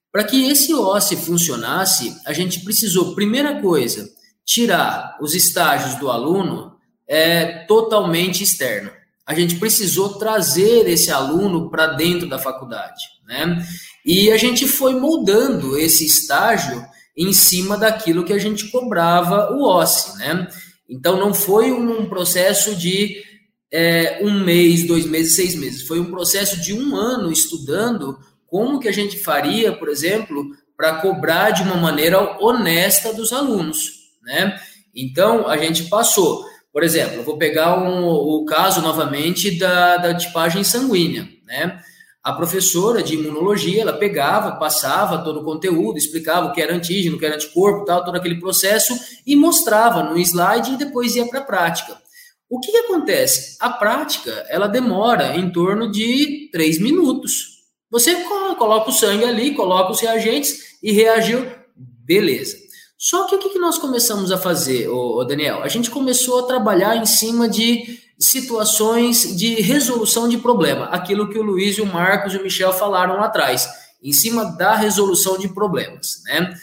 Para 0.09 0.23
que 0.23 0.49
esse 0.49 0.73
OSCE 0.73 1.17
funcionasse, 1.17 2.15
a 2.25 2.31
gente 2.31 2.61
precisou, 2.61 3.13
primeira 3.13 3.59
coisa, 3.59 4.07
tirar 4.45 5.17
os 5.19 5.35
estágios 5.35 5.95
do 5.95 6.09
aluno 6.09 6.77
é, 7.05 7.65
totalmente 7.65 8.41
externo 8.41 9.00
a 9.31 9.33
gente 9.33 9.55
precisou 9.55 10.19
trazer 10.19 10.89
esse 10.89 11.09
aluno 11.09 11.69
para 11.69 11.87
dentro 11.87 12.27
da 12.27 12.37
faculdade, 12.37 13.01
né? 13.25 13.65
E 14.05 14.29
a 14.29 14.35
gente 14.35 14.67
foi 14.67 14.93
moldando 14.93 15.77
esse 15.77 16.05
estágio 16.05 16.85
em 17.15 17.31
cima 17.31 17.77
daquilo 17.77 18.25
que 18.25 18.33
a 18.33 18.37
gente 18.37 18.67
cobrava 18.69 19.53
o 19.53 19.63
OSCE, 19.63 20.17
né? 20.17 20.47
Então, 20.89 21.17
não 21.17 21.33
foi 21.33 21.71
um 21.71 22.09
processo 22.09 22.75
de 22.75 23.23
é, 23.71 24.19
um 24.21 24.43
mês, 24.43 24.85
dois 24.85 25.05
meses, 25.05 25.35
seis 25.35 25.55
meses. 25.55 25.87
Foi 25.87 25.97
um 25.97 26.11
processo 26.11 26.59
de 26.59 26.73
um 26.73 26.93
ano 26.93 27.31
estudando 27.31 28.19
como 28.45 28.81
que 28.81 28.89
a 28.89 28.93
gente 28.93 29.17
faria, 29.17 29.71
por 29.71 29.87
exemplo, 29.87 30.45
para 30.75 30.95
cobrar 30.95 31.51
de 31.51 31.63
uma 31.63 31.77
maneira 31.77 32.37
honesta 32.43 33.13
dos 33.13 33.31
alunos, 33.31 33.79
né? 34.23 34.59
Então, 34.93 35.47
a 35.47 35.55
gente 35.55 35.85
passou. 35.85 36.50
Por 36.71 36.83
exemplo, 36.83 37.17
eu 37.17 37.23
vou 37.23 37.37
pegar 37.37 37.77
um, 37.77 38.05
o 38.05 38.45
caso 38.45 38.81
novamente 38.81 39.57
da, 39.57 39.97
da 39.97 40.15
tipagem 40.15 40.63
sanguínea, 40.63 41.27
né? 41.45 41.81
A 42.23 42.33
professora 42.33 43.01
de 43.01 43.15
imunologia, 43.15 43.81
ela 43.81 43.93
pegava, 43.93 44.57
passava 44.57 45.23
todo 45.23 45.39
o 45.39 45.43
conteúdo, 45.43 45.97
explicava 45.97 46.47
o 46.47 46.53
que 46.53 46.61
era 46.61 46.75
antígeno, 46.75 47.15
o 47.15 47.19
que 47.19 47.25
era 47.25 47.33
anticorpo, 47.33 47.83
tal, 47.83 48.05
todo 48.05 48.15
aquele 48.15 48.39
processo 48.39 48.93
e 49.25 49.35
mostrava 49.35 50.03
no 50.03 50.17
slide 50.19 50.73
e 50.73 50.77
depois 50.77 51.15
ia 51.15 51.25
para 51.25 51.39
a 51.39 51.43
prática. 51.43 51.99
O 52.47 52.59
que, 52.59 52.71
que, 52.71 52.77
acontece? 52.77 53.57
A 53.59 53.71
prática, 53.71 54.45
ela 54.49 54.67
demora 54.67 55.35
em 55.35 55.51
torno 55.51 55.91
de 55.91 56.47
três 56.51 56.79
minutos. 56.79 57.61
Você 57.89 58.13
coloca 58.57 58.89
o 58.89 58.93
sangue 58.93 59.25
ali, 59.25 59.55
coloca 59.55 59.91
os 59.91 59.99
reagentes 59.99 60.77
e 60.83 60.91
reagiu, 60.91 61.49
beleza. 61.75 62.55
Só 63.03 63.25
que 63.25 63.33
o 63.33 63.39
que, 63.39 63.57
nós 63.57 63.79
começamos 63.79 64.31
a 64.31 64.37
fazer, 64.37 64.87
ô, 64.87 65.23
Daniel? 65.23 65.63
A 65.63 65.67
gente 65.67 65.89
começou 65.89 66.37
a 66.37 66.43
trabalhar 66.43 66.95
em 66.95 67.05
cima 67.07 67.49
de 67.49 67.99
situações 68.19 69.35
de 69.35 69.55
resolução 69.55 70.29
de 70.29 70.37
problema, 70.37 70.85
aquilo 70.85 71.27
que 71.27 71.39
o 71.39 71.41
Luiz, 71.41 71.79
o 71.79 71.85
Marcos 71.87 72.35
e 72.35 72.37
o 72.37 72.43
Michel 72.43 72.71
falaram 72.71 73.15
lá 73.15 73.25
atrás, 73.25 73.67
em 74.03 74.11
cima 74.11 74.55
da 74.55 74.75
resolução 74.75 75.35
de 75.39 75.49
problemas, 75.49 76.21
né? 76.25 76.53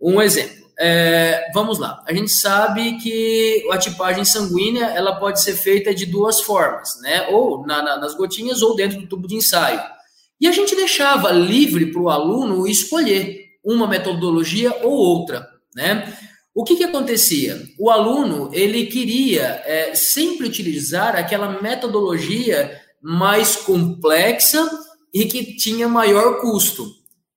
Um 0.00 0.20
exemplo. 0.20 0.64
É, 0.76 1.48
vamos 1.54 1.78
lá. 1.78 2.02
A 2.08 2.12
gente 2.12 2.32
sabe 2.32 2.98
que 2.98 3.64
a 3.70 3.78
tipagem 3.78 4.24
sanguínea 4.24 4.86
ela 4.86 5.14
pode 5.20 5.40
ser 5.40 5.54
feita 5.54 5.94
de 5.94 6.06
duas 6.06 6.40
formas, 6.40 7.00
né? 7.02 7.28
Ou 7.28 7.64
na, 7.64 7.80
na, 7.80 7.98
nas 7.98 8.16
gotinhas 8.16 8.62
ou 8.62 8.74
dentro 8.74 9.00
do 9.00 9.06
tubo 9.06 9.28
de 9.28 9.36
ensaio. 9.36 9.80
E 10.40 10.48
a 10.48 10.52
gente 10.52 10.74
deixava 10.74 11.30
livre 11.30 11.92
para 11.92 12.02
o 12.02 12.10
aluno 12.10 12.66
escolher 12.66 13.44
uma 13.64 13.86
metodologia 13.86 14.76
ou 14.82 14.90
outra, 14.90 15.53
né? 15.74 16.16
O 16.54 16.62
que, 16.62 16.76
que 16.76 16.84
acontecia? 16.84 17.60
O 17.78 17.90
aluno 17.90 18.48
ele 18.52 18.86
queria 18.86 19.62
é, 19.64 19.94
sempre 19.94 20.46
utilizar 20.46 21.16
aquela 21.16 21.60
metodologia 21.60 22.80
mais 23.02 23.56
complexa 23.56 24.66
e 25.12 25.26
que 25.26 25.56
tinha 25.56 25.88
maior 25.88 26.40
custo. 26.40 26.86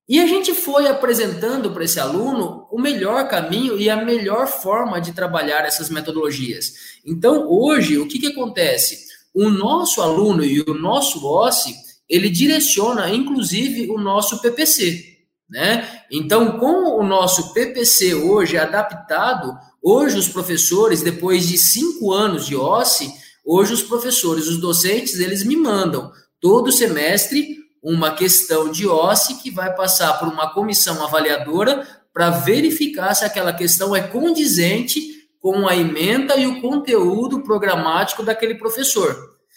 E 0.07 0.21
a 0.21 0.25
gente 0.25 0.53
foi 0.53 0.87
apresentando 0.87 1.71
para 1.71 1.83
esse 1.83 1.99
aluno 1.99 2.65
o 2.71 2.79
melhor 2.79 3.27
caminho 3.27 3.77
e 3.77 3.89
a 3.89 4.05
melhor 4.05 4.47
forma 4.47 5.01
de 5.01 5.11
trabalhar 5.11 5.65
essas 5.65 5.89
metodologias. 5.89 6.73
Então, 7.05 7.45
hoje, 7.49 7.97
o 7.97 8.07
que, 8.07 8.19
que 8.19 8.27
acontece? 8.27 9.05
O 9.33 9.49
nosso 9.49 10.01
aluno 10.01 10.45
e 10.45 10.61
o 10.61 10.73
nosso 10.73 11.27
OSCE, 11.27 11.75
ele 12.07 12.29
direciona, 12.29 13.09
inclusive, 13.09 13.89
o 13.89 13.97
nosso 13.97 14.41
PPC. 14.41 15.16
Né? 15.49 16.01
Então, 16.11 16.59
com 16.59 16.99
o 16.99 17.03
nosso 17.03 17.53
PPC 17.53 18.15
hoje 18.15 18.57
adaptado, 18.57 19.57
hoje 19.81 20.17
os 20.17 20.27
professores, 20.27 21.01
depois 21.01 21.47
de 21.47 21.57
cinco 21.57 22.11
anos 22.11 22.45
de 22.45 22.55
OSCE, 22.55 23.09
hoje 23.45 23.73
os 23.73 23.81
professores, 23.81 24.47
os 24.47 24.59
docentes, 24.59 25.19
eles 25.19 25.43
me 25.43 25.55
mandam 25.55 26.11
todo 26.41 26.71
semestre 26.71 27.57
uma 27.81 28.11
questão 28.11 28.69
de 28.69 28.85
OSCE 28.85 29.35
que 29.35 29.49
vai 29.49 29.73
passar 29.73 30.19
por 30.19 30.27
uma 30.27 30.53
comissão 30.53 31.01
avaliadora 31.03 31.87
para 32.13 32.29
verificar 32.29 33.13
se 33.13 33.23
aquela 33.23 33.53
questão 33.53 33.95
é 33.95 34.01
condizente 34.01 34.99
com 35.39 35.67
a 35.67 35.75
emenda 35.75 36.35
e 36.35 36.47
o 36.47 36.59
conteúdo 36.59 37.41
programático 37.41 38.23
daquele 38.23 38.55
professor. 38.55 39.15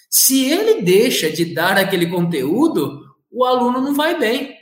Se 0.08 0.44
ele 0.44 0.82
deixa 0.82 1.30
de 1.30 1.54
dar 1.54 1.76
aquele 1.76 2.06
conteúdo, 2.06 3.00
o 3.30 3.44
aluno 3.44 3.80
não 3.80 3.94
vai 3.94 4.18
bem. 4.18 4.59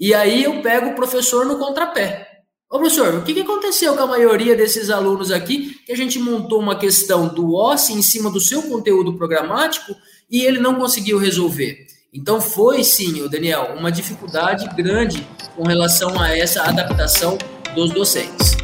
E 0.00 0.14
aí 0.14 0.44
eu 0.44 0.62
pego 0.62 0.88
o 0.88 0.94
professor 0.94 1.44
no 1.44 1.58
contrapé. 1.58 2.26
Ô 2.70 2.78
professor, 2.78 3.16
o 3.16 3.22
que, 3.22 3.38
aconteceu 3.38 3.94
com 3.94 4.02
a 4.04 4.06
maioria 4.06 4.56
desses 4.56 4.88
alunos 4.88 5.30
aqui? 5.30 5.74
Que 5.84 5.92
a 5.92 5.96
gente 5.96 6.18
montou 6.18 6.58
uma 6.58 6.78
questão 6.78 7.28
do 7.28 7.54
OSCE 7.54 7.92
em 7.92 8.00
cima 8.00 8.30
do 8.30 8.40
seu 8.40 8.62
conteúdo 8.62 9.12
programático 9.18 9.94
e 10.30 10.42
ele 10.42 10.58
não 10.58 10.76
conseguiu 10.76 11.18
resolver. 11.18 11.86
Então 12.14 12.40
foi 12.40 12.82
sim, 12.82 13.28
Daniel, 13.28 13.74
uma 13.76 13.92
dificuldade 13.92 14.66
grande 14.74 15.26
com 15.54 15.64
relação 15.64 16.18
a 16.18 16.34
essa 16.34 16.62
adaptação 16.62 17.36
dos 17.74 17.92
docentes. 17.92 18.59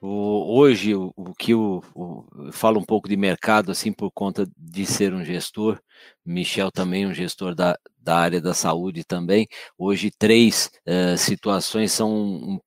Hoje 0.00 0.94
o, 0.94 1.12
o 1.16 1.34
que 1.34 1.52
eu, 1.52 1.82
eu, 1.96 2.52
falo 2.52 2.80
um 2.80 2.84
pouco 2.84 3.08
de 3.08 3.16
mercado 3.16 3.72
assim 3.72 3.92
por 3.92 4.10
conta 4.12 4.48
de 4.56 4.86
ser 4.86 5.12
um 5.12 5.24
gestor, 5.24 5.80
Michel 6.24 6.70
também 6.70 7.06
um 7.06 7.14
gestor 7.14 7.54
da, 7.54 7.78
da 8.00 8.16
área 8.18 8.40
da 8.40 8.54
saúde 8.54 9.04
também. 9.04 9.46
Hoje 9.76 10.10
três 10.10 10.70
uh, 10.86 11.16
situações 11.16 11.92
são 11.92 12.60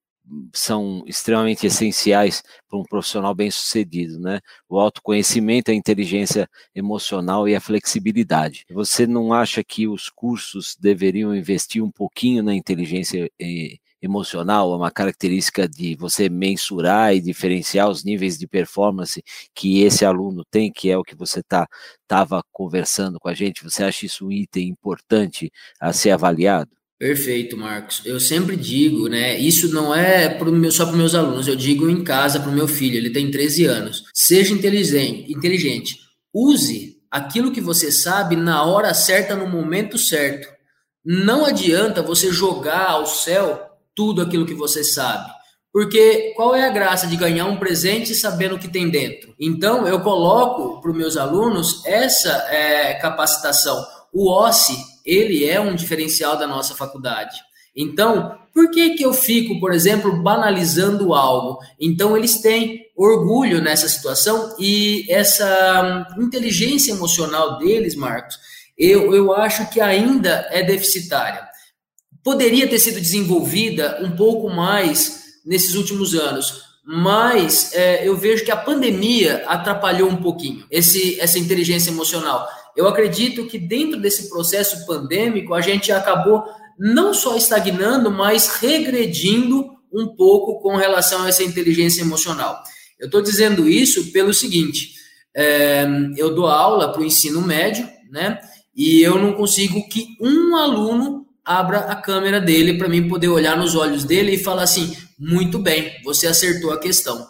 são 0.54 1.02
extremamente 1.06 1.66
essenciais 1.66 2.42
para 2.68 2.78
um 2.78 2.84
profissional 2.84 3.34
bem 3.34 3.50
sucedido, 3.50 4.18
né? 4.20 4.40
O 4.68 4.78
autoconhecimento, 4.78 5.70
a 5.70 5.74
inteligência 5.74 6.48
emocional 6.74 7.48
e 7.48 7.54
a 7.54 7.60
flexibilidade. 7.60 8.64
Você 8.70 9.06
não 9.06 9.32
acha 9.32 9.62
que 9.64 9.88
os 9.88 10.08
cursos 10.08 10.76
deveriam 10.78 11.34
investir 11.34 11.82
um 11.82 11.90
pouquinho 11.90 12.42
na 12.42 12.54
inteligência 12.54 13.30
eh, 13.40 13.76
emocional, 14.02 14.72
é 14.72 14.76
uma 14.76 14.90
característica 14.90 15.68
de 15.68 15.94
você 15.94 16.28
mensurar 16.28 17.14
e 17.14 17.20
diferenciar 17.20 17.88
os 17.88 18.02
níveis 18.02 18.36
de 18.36 18.48
performance 18.48 19.22
que 19.54 19.82
esse 19.82 20.04
aluno 20.04 20.44
tem, 20.50 20.72
que 20.72 20.90
é 20.90 20.98
o 20.98 21.04
que 21.04 21.14
você 21.14 21.42
tá 21.42 21.68
estava 22.02 22.42
conversando 22.52 23.18
com 23.18 23.28
a 23.28 23.34
gente. 23.34 23.62
Você 23.62 23.82
acha 23.82 24.04
isso 24.04 24.26
um 24.26 24.32
item 24.32 24.68
importante 24.68 25.50
a 25.80 25.92
ser 25.92 26.10
avaliado? 26.10 26.70
Perfeito, 26.98 27.56
Marcos. 27.56 28.02
Eu 28.04 28.20
sempre 28.20 28.54
digo, 28.54 29.08
né? 29.08 29.36
Isso 29.38 29.72
não 29.72 29.94
é 29.94 30.28
pro 30.28 30.52
meu, 30.52 30.70
só 30.70 30.86
para 30.86 30.96
meus 30.96 31.14
alunos, 31.14 31.48
eu 31.48 31.56
digo 31.56 31.88
em 31.88 32.04
casa 32.04 32.38
para 32.38 32.50
o 32.50 32.54
meu 32.54 32.68
filho, 32.68 32.96
ele 32.96 33.10
tem 33.10 33.30
13 33.30 33.64
anos. 33.64 34.04
Seja 34.14 34.52
inteligente, 34.52 35.32
inteligente. 35.32 35.98
Use 36.32 36.98
aquilo 37.10 37.50
que 37.50 37.60
você 37.60 37.90
sabe 37.90 38.36
na 38.36 38.64
hora 38.64 38.94
certa, 38.94 39.34
no 39.34 39.48
momento 39.48 39.98
certo. 39.98 40.48
Não 41.04 41.44
adianta 41.44 42.02
você 42.02 42.30
jogar 42.30 42.90
ao 42.90 43.06
céu 43.06 43.71
tudo 43.94 44.22
aquilo 44.22 44.46
que 44.46 44.54
você 44.54 44.82
sabe. 44.82 45.30
Porque 45.72 46.34
qual 46.36 46.54
é 46.54 46.66
a 46.66 46.70
graça 46.70 47.06
de 47.06 47.16
ganhar 47.16 47.46
um 47.46 47.56
presente 47.56 48.14
sabendo 48.14 48.56
o 48.56 48.58
que 48.58 48.68
tem 48.68 48.90
dentro? 48.90 49.34
Então, 49.40 49.86
eu 49.86 50.00
coloco 50.00 50.82
para 50.82 50.90
os 50.90 50.96
meus 50.96 51.16
alunos 51.16 51.82
essa 51.86 52.30
é, 52.50 52.94
capacitação. 52.94 53.82
O 54.12 54.30
OSCE, 54.30 54.76
ele 55.04 55.46
é 55.46 55.58
um 55.58 55.74
diferencial 55.74 56.36
da 56.36 56.46
nossa 56.46 56.74
faculdade. 56.74 57.40
Então, 57.74 58.36
por 58.52 58.70
que, 58.70 58.90
que 58.90 59.02
eu 59.02 59.14
fico, 59.14 59.58
por 59.58 59.72
exemplo, 59.72 60.22
banalizando 60.22 61.14
algo? 61.14 61.58
Então, 61.80 62.14
eles 62.14 62.42
têm 62.42 62.82
orgulho 62.94 63.62
nessa 63.62 63.88
situação 63.88 64.54
e 64.58 65.06
essa 65.08 66.06
hum, 66.18 66.22
inteligência 66.22 66.92
emocional 66.92 67.56
deles, 67.56 67.94
Marcos, 67.94 68.38
eu, 68.76 69.14
eu 69.14 69.32
acho 69.32 69.70
que 69.70 69.80
ainda 69.80 70.46
é 70.50 70.62
deficitária 70.62 71.50
poderia 72.22 72.68
ter 72.68 72.78
sido 72.78 73.00
desenvolvida 73.00 74.00
um 74.02 74.16
pouco 74.16 74.48
mais 74.48 75.22
nesses 75.44 75.74
últimos 75.74 76.14
anos, 76.14 76.62
mas 76.84 77.72
é, 77.74 78.06
eu 78.06 78.16
vejo 78.16 78.44
que 78.44 78.50
a 78.50 78.56
pandemia 78.56 79.44
atrapalhou 79.46 80.08
um 80.08 80.16
pouquinho 80.16 80.64
esse, 80.70 81.20
essa 81.20 81.38
inteligência 81.38 81.90
emocional. 81.90 82.48
Eu 82.76 82.88
acredito 82.88 83.46
que 83.46 83.58
dentro 83.58 84.00
desse 84.00 84.28
processo 84.28 84.86
pandêmico 84.86 85.54
a 85.54 85.60
gente 85.60 85.92
acabou 85.92 86.42
não 86.78 87.12
só 87.12 87.36
estagnando, 87.36 88.10
mas 88.10 88.56
regredindo 88.56 89.70
um 89.92 90.08
pouco 90.16 90.60
com 90.60 90.76
relação 90.76 91.22
a 91.22 91.28
essa 91.28 91.44
inteligência 91.44 92.00
emocional. 92.00 92.62
Eu 92.98 93.06
estou 93.06 93.20
dizendo 93.20 93.68
isso 93.68 94.10
pelo 94.10 94.32
seguinte: 94.32 94.94
é, 95.36 95.86
eu 96.16 96.34
dou 96.34 96.46
aula 96.46 96.92
para 96.92 97.02
o 97.02 97.04
ensino 97.04 97.42
médio, 97.42 97.88
né? 98.10 98.40
E 98.74 99.02
eu 99.02 99.18
não 99.18 99.34
consigo 99.34 99.86
que 99.88 100.06
um 100.20 100.56
aluno 100.56 101.21
abra 101.44 101.80
a 101.80 101.96
câmera 101.96 102.40
dele 102.40 102.78
para 102.78 102.88
mim 102.88 103.08
poder 103.08 103.28
olhar 103.28 103.56
nos 103.56 103.74
olhos 103.74 104.04
dele 104.04 104.32
e 104.32 104.38
falar 104.42 104.62
assim: 104.62 104.96
muito 105.18 105.58
bem, 105.58 105.92
você 106.04 106.26
acertou 106.26 106.72
a 106.72 106.80
questão. 106.80 107.26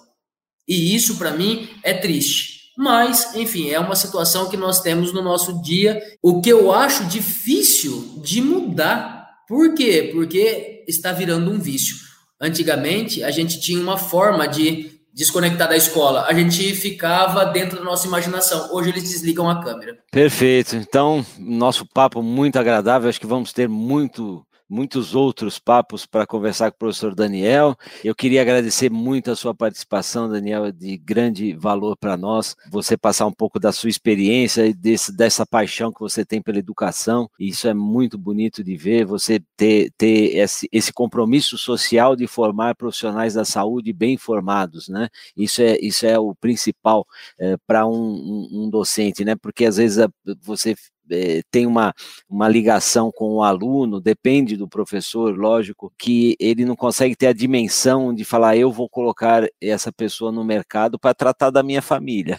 E 0.67 0.95
isso 0.95 1.17
para 1.17 1.33
mim 1.33 1.69
é 1.83 1.93
triste. 1.93 2.63
Mas, 2.77 3.35
enfim, 3.35 3.69
é 3.71 3.79
uma 3.79 3.95
situação 3.95 4.49
que 4.49 4.57
nós 4.57 4.81
temos 4.81 5.13
no 5.13 5.23
nosso 5.23 5.61
dia, 5.63 6.01
o 6.23 6.41
que 6.41 6.51
eu 6.51 6.73
acho 6.73 7.05
difícil 7.05 8.21
de 8.25 8.41
mudar. 8.41 9.29
Por 9.47 9.75
quê? 9.75 10.09
Porque 10.13 10.85
está 10.89 11.13
virando 11.13 11.51
um 11.51 11.59
vício. 11.59 11.97
Antigamente, 12.41 13.23
a 13.23 13.31
gente 13.31 13.61
tinha 13.61 13.81
uma 13.81 13.99
forma 13.99 14.49
de 14.49 14.91
desconectar 15.13 15.69
da 15.69 15.77
escola. 15.77 16.25
A 16.27 16.33
gente 16.33 16.75
ficava 16.75 17.45
dentro 17.45 17.79
da 17.79 17.85
nossa 17.85 18.07
imaginação. 18.07 18.73
Hoje 18.73 18.91
eles 18.91 19.03
desligam 19.03 19.49
a 19.49 19.63
câmera. 19.63 19.99
Perfeito. 20.11 20.77
Então, 20.77 21.25
nosso 21.39 21.87
papo 21.87 22.23
muito 22.23 22.59
agradável. 22.59 23.09
Acho 23.09 23.21
que 23.21 23.27
vamos 23.27 23.53
ter 23.53 23.69
muito 23.69 24.45
muitos 24.73 25.15
outros 25.15 25.59
papos 25.59 26.07
para 26.07 26.27
conversar 26.27 26.71
com 26.71 26.77
o 26.77 26.79
professor 26.79 27.15
Daniel. 27.15 27.77
Eu 28.03 28.15
queria 28.15 28.41
agradecer 28.41 28.91
muito 28.91 29.31
a 29.31 29.37
sua 29.37 29.55
participação, 29.55 30.31
Daniel, 30.31 30.73
de 30.73 30.97
grande 30.97 31.53
valor 31.53 31.95
para 31.95 32.17
nós. 32.17 32.57
Você 32.71 32.97
passar 32.97 33.27
um 33.27 33.33
pouco 33.33 33.61
da 33.61 33.71
sua 33.71 33.91
experiência 33.91 34.67
e 34.67 34.73
desse, 34.73 35.15
dessa 35.15 35.45
paixão 35.45 35.93
que 35.93 36.01
você 36.01 36.25
tem 36.25 36.41
pela 36.41 36.59
educação. 36.59 37.29
Isso 37.39 37.69
é 37.69 37.75
muito 37.75 38.17
bonito 38.17 38.65
de 38.65 38.75
ver. 38.75 39.05
Você 39.05 39.43
ter, 39.59 39.93
ter 39.99 40.39
esse, 40.39 40.67
esse 40.73 40.91
compromisso 40.91 41.59
social 41.59 42.17
de 42.17 42.27
formar 42.27 42.75
profissionais 42.75 43.35
da 43.35 43.45
saúde 43.45 43.93
bem 43.93 44.17
formados, 44.17 44.89
né? 44.89 45.11
Isso 45.37 45.61
é, 45.61 45.79
isso 45.83 46.07
é 46.07 46.19
o 46.19 46.35
principal 46.35 47.07
é, 47.39 47.59
para 47.67 47.87
um, 47.87 47.93
um, 47.93 48.49
um, 48.53 48.71
docente, 48.71 49.23
né? 49.23 49.37
Porque 49.37 49.67
às 49.67 49.77
vezes 49.77 50.07
você 50.41 50.75
é, 51.11 51.43
tem 51.51 51.67
uma, 51.67 51.95
uma 52.29 52.49
ligação 52.49 53.11
com 53.13 53.35
o 53.35 53.43
aluno, 53.43 54.01
depende 54.01 54.57
do 54.57 54.69
professor, 54.69 55.37
lógico, 55.37 55.93
que 55.99 56.37
ele 56.39 56.65
não 56.65 56.77
consegue 56.77 57.17
ter 57.17 57.29
a 57.29 57.33
dimensão 57.33 58.15
de 58.15 58.25
falar, 58.25 58.57
eu 58.57 58.71
vou 58.71 58.89
colocar 58.89 59.47
essa 59.61 59.93
pessoa 59.93 60.33
no 60.33 60.45
mercado 60.45 60.99
para 60.99 61.15
tratar 61.15 61.51
da 61.51 61.63
minha 61.63 61.83
família. 61.83 62.39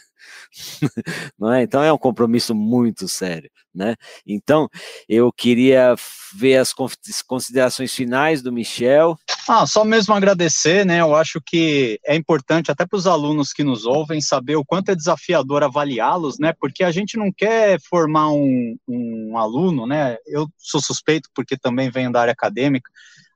não 1.37 1.51
é? 1.51 1.63
Então 1.63 1.83
é 1.83 1.91
um 1.91 1.97
compromisso 1.97 2.53
muito 2.53 3.07
sério, 3.07 3.49
né? 3.73 3.95
Então 4.25 4.69
eu 5.07 5.31
queria 5.31 5.95
ver 6.35 6.57
as 6.57 6.73
considerações 7.23 7.93
finais 7.93 8.41
do 8.41 8.51
Michel. 8.51 9.17
Ah, 9.47 9.65
só 9.65 9.83
mesmo 9.83 10.13
agradecer, 10.13 10.85
né? 10.85 11.01
Eu 11.01 11.15
acho 11.15 11.41
que 11.45 11.99
é 12.05 12.15
importante 12.15 12.71
até 12.71 12.85
para 12.85 12.97
os 12.97 13.07
alunos 13.07 13.51
que 13.51 13.63
nos 13.63 13.85
ouvem 13.85 14.21
saber 14.21 14.55
o 14.55 14.65
quanto 14.65 14.89
é 14.89 14.95
desafiador 14.95 15.63
avaliá-los, 15.63 16.39
né? 16.39 16.53
Porque 16.59 16.83
a 16.83 16.91
gente 16.91 17.17
não 17.17 17.31
quer 17.31 17.79
formar 17.89 18.29
um, 18.29 18.75
um 18.87 19.37
aluno, 19.37 19.85
né? 19.85 20.17
Eu 20.25 20.47
sou 20.57 20.81
suspeito 20.81 21.29
porque 21.35 21.57
também 21.57 21.89
venho 21.89 22.11
da 22.11 22.21
área 22.21 22.33
acadêmica. 22.33 22.89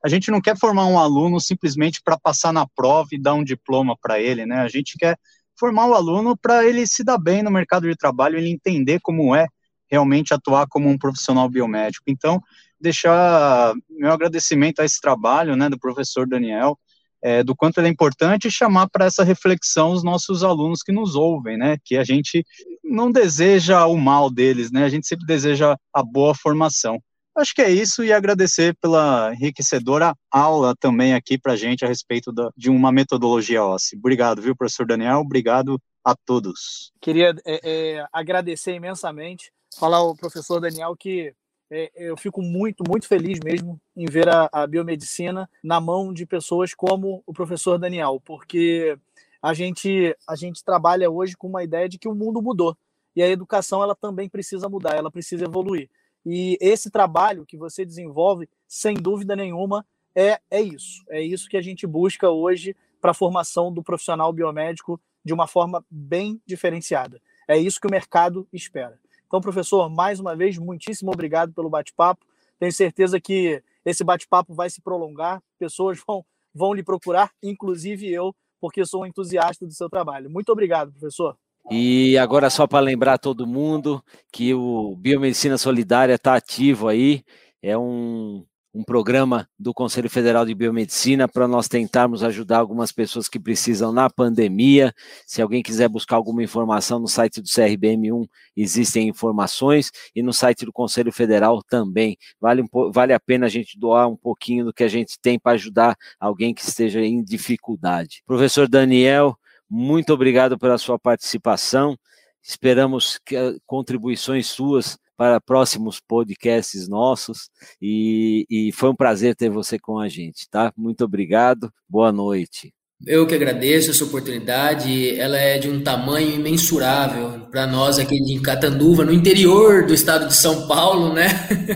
A 0.04 0.10
gente 0.10 0.32
não 0.32 0.40
quer 0.40 0.58
formar 0.58 0.86
um 0.86 1.00
aluno 1.00 1.40
simplesmente 1.40 2.02
para 2.04 2.18
passar 2.18 2.54
na 2.54 2.68
prova 2.68 3.10
e 3.12 3.22
dar 3.22 3.34
um 3.34 3.44
diploma 3.44 3.98
para 4.00 4.20
ele, 4.20 4.46
né? 4.46 4.60
A 4.60 4.68
gente 4.68 4.98
quer 4.98 5.18
formar 5.58 5.88
o 5.88 5.94
aluno 5.94 6.38
para 6.38 6.66
ele 6.66 6.86
se 6.86 7.04
dar 7.04 7.18
bem 7.18 7.44
no 7.44 7.52
mercado 7.52 7.88
de 7.88 7.96
trabalho, 7.96 8.38
ele 8.38 8.50
entender 8.50 9.00
como 9.02 9.36
é 9.36 9.48
realmente 9.90 10.34
atuar 10.34 10.68
como 10.68 10.90
um 10.90 10.98
profissional 10.98 11.50
biomédico. 11.50 12.06
Então, 12.08 12.42
deixar 12.80 13.74
meu 13.90 14.12
agradecimento 14.12 14.82
a 14.82 14.86
esse 14.86 15.00
trabalho, 15.02 15.56
né, 15.56 15.70
do 15.70 15.80
professor 15.80 16.28
Daniel, 16.28 16.78
é, 17.22 17.44
do 17.44 17.56
quanto 17.56 17.80
ele 17.80 17.88
é 17.88 17.92
importante 17.92 18.52
chamar 18.52 18.88
para 18.90 19.06
essa 19.06 19.24
reflexão 19.24 19.92
os 19.92 20.04
nossos 20.04 20.44
alunos 20.44 20.84
que 20.84 20.92
nos 20.92 21.16
ouvem, 21.16 21.58
né, 21.58 21.78
que 21.84 21.98
a 21.98 22.04
gente 22.04 22.46
não 22.84 23.12
deseja 23.12 23.86
o 23.88 23.98
mal 23.98 24.30
deles, 24.30 24.72
né, 24.72 24.84
a 24.84 24.90
gente 24.90 25.08
sempre 25.08 25.26
deseja 25.26 25.76
a 25.94 26.04
boa 26.04 26.36
formação. 26.36 27.02
Acho 27.38 27.54
que 27.54 27.62
é 27.62 27.70
isso 27.70 28.04
e 28.04 28.12
agradecer 28.12 28.76
pela 28.82 29.32
enriquecedora 29.34 30.16
aula 30.32 30.76
também 30.76 31.14
aqui 31.14 31.38
para 31.38 31.56
gente 31.56 31.86
a 31.86 31.88
respeito 31.88 32.32
da, 32.32 32.50
de 32.58 32.70
uma 32.70 32.92
metodologia 32.92 33.64
óssea. 33.64 33.98
Obrigado, 33.98 34.42
viu, 34.42 34.56
professor 34.56 34.88
Daniel? 34.88 35.20
Obrigado 35.20 35.80
a 36.04 36.16
todos. 36.16 36.92
Queria 37.00 37.36
é, 37.46 37.60
é, 37.64 38.08
agradecer 38.12 38.74
imensamente, 38.74 39.52
falar 39.78 39.98
ao 39.98 40.16
professor 40.16 40.60
Daniel 40.60 40.96
que 40.98 41.32
é, 41.70 41.92
eu 41.96 42.18
fico 42.18 42.42
muito, 42.42 42.84
muito 42.88 43.08
feliz 43.08 43.40
mesmo 43.44 43.80
em 43.96 44.06
ver 44.06 44.30
a, 44.30 44.50
a, 44.52 44.66
biomedicina 44.66 45.50
na 45.64 45.80
mão 45.80 46.14
de 46.14 46.26
pessoas 46.26 46.74
como 46.74 47.22
o 47.26 47.34
professor 47.34 47.78
Daniel, 47.78 48.22
porque 48.26 48.98
a 49.42 49.54
gente, 49.54 50.16
a 50.28 50.36
gente 50.36 50.64
trabalha 50.64 51.12
hoje 51.12 51.36
com 51.38 51.48
uma 51.48 51.64
ideia 51.64 51.88
de 51.88 52.00
que 52.00 52.08
o 52.08 52.16
mundo 52.16 52.42
mudou 52.42 52.76
e 53.16 53.22
a 53.22 53.28
educação 53.28 53.84
ela 53.84 53.96
também 53.96 54.30
precisa 54.30 54.70
mudar, 54.70 54.96
ela 54.96 55.12
precisa 55.12 55.46
evoluir. 55.46 55.90
E 56.30 56.58
esse 56.60 56.92
trabalho 56.92 57.46
que 57.46 57.56
você 57.56 57.86
desenvolve, 57.86 58.50
sem 58.68 58.96
dúvida 58.96 59.34
nenhuma, 59.34 59.86
é, 60.14 60.38
é 60.52 60.62
isso. 60.62 61.02
É 61.08 61.22
isso 61.22 61.48
que 61.48 61.56
a 61.56 61.62
gente 61.62 61.88
busca 61.88 62.30
hoje 62.30 62.76
para 63.00 63.12
a 63.12 63.14
formação 63.14 63.72
do 63.72 63.82
profissional 63.82 64.34
biomédico 64.34 65.00
de 65.24 65.34
uma 65.34 65.48
forma 65.48 65.86
bem 65.90 66.42
diferenciada. 66.46 67.22
É 67.48 67.58
isso 67.58 67.80
que 67.80 67.88
o 67.88 67.92
mercado 67.92 68.46
espera. 68.52 69.00
Então, 69.26 69.40
professor, 69.40 69.90
mais 69.90 70.20
uma 70.20 70.36
vez, 70.36 70.58
muitíssimo 70.58 71.14
obrigado 71.14 71.54
pelo 71.54 71.70
bate-papo. 71.70 72.26
Tenho 72.60 72.74
certeza 72.74 73.22
que 73.22 73.64
esse 73.86 74.04
bate-papo 74.04 74.54
vai 74.54 74.70
se 74.70 74.82
prolongar, 74.82 75.42
pessoas 75.58 75.98
vão, 76.06 76.26
vão 76.54 76.74
lhe 76.74 76.84
procurar, 76.84 77.32
inclusive 77.42 78.12
eu, 78.12 78.36
porque 78.60 78.86
sou 78.86 79.04
um 79.04 79.06
entusiasta 79.06 79.66
do 79.66 79.72
seu 79.72 79.90
trabalho. 79.90 80.30
Muito 80.30 80.52
obrigado, 80.52 80.92
professor. 80.92 81.38
E 81.70 82.18
agora, 82.18 82.50
só 82.50 82.66
para 82.66 82.80
lembrar 82.80 83.18
todo 83.18 83.46
mundo 83.46 84.02
que 84.32 84.54
o 84.54 84.96
Biomedicina 84.96 85.58
Solidária 85.58 86.14
está 86.14 86.36
ativo 86.36 86.88
aí, 86.88 87.24
é 87.62 87.78
um, 87.78 88.46
um 88.74 88.84
programa 88.84 89.50
do 89.60 89.74
Conselho 89.74 90.10
Federal 90.10 90.46
de 90.46 90.56
Biomedicina 90.56 91.28
para 91.28 91.46
nós 91.46 91.68
tentarmos 91.68 92.24
ajudar 92.24 92.60
algumas 92.60 92.94
pessoas 92.94 93.28
que 93.28 93.38
precisam 93.38 93.92
na 93.92 94.10
pandemia. 94.10 94.94
Se 95.26 95.42
alguém 95.42 95.62
quiser 95.62 95.90
buscar 95.90 96.16
alguma 96.16 96.42
informação 96.42 97.00
no 97.00 97.08
site 97.08 97.42
do 97.42 97.48
CRBM1, 97.48 98.28
existem 98.56 99.10
informações, 99.10 99.92
e 100.16 100.22
no 100.22 100.32
site 100.32 100.64
do 100.64 100.72
Conselho 100.72 101.12
Federal 101.12 101.62
também. 101.64 102.16
Vale, 102.40 102.64
vale 102.94 103.14
a 103.14 103.20
pena 103.20 103.48
a 103.48 103.50
gente 103.50 103.78
doar 103.78 104.08
um 104.08 104.16
pouquinho 104.16 104.66
do 104.66 104.74
que 104.74 104.84
a 104.84 104.88
gente 104.88 105.20
tem 105.20 105.38
para 105.38 105.54
ajudar 105.54 105.98
alguém 106.20 106.54
que 106.54 106.62
esteja 106.62 107.02
em 107.02 107.24
dificuldade. 107.24 108.22
Professor 108.26 108.70
Daniel, 108.70 109.38
muito 109.70 110.14
obrigado 110.14 110.58
pela 110.58 110.78
sua 110.78 110.98
participação. 110.98 111.98
Esperamos 112.42 113.20
que, 113.26 113.36
eh, 113.36 113.56
contribuições 113.66 114.48
suas 114.48 114.98
para 115.18 115.42
próximos 115.42 116.00
podcasts 116.00 116.88
nossos 116.88 117.50
e, 117.82 118.46
e 118.50 118.72
foi 118.72 118.90
um 118.90 118.96
prazer 118.96 119.36
ter 119.36 119.50
você 119.50 119.80
com 119.80 120.00
a 120.00 120.08
gente, 120.08 120.48
tá? 120.50 120.72
Muito 120.78 121.04
obrigado, 121.04 121.74
boa 121.90 122.12
noite. 122.12 122.72
Eu 123.06 123.28
que 123.28 123.36
agradeço 123.36 123.92
essa 123.92 124.04
oportunidade, 124.04 125.20
ela 125.20 125.38
é 125.38 125.60
de 125.60 125.70
um 125.70 125.84
tamanho 125.84 126.34
imensurável 126.34 127.48
para 127.52 127.68
nós 127.68 128.00
aqui 128.00 128.20
de 128.24 128.40
Catanduva, 128.40 129.06
no 129.06 129.14
interior 129.14 129.86
do 129.86 129.94
estado 129.94 130.28
de 130.28 130.36
São 130.36 130.68
Paulo, 130.68 131.14
né? 131.14 131.28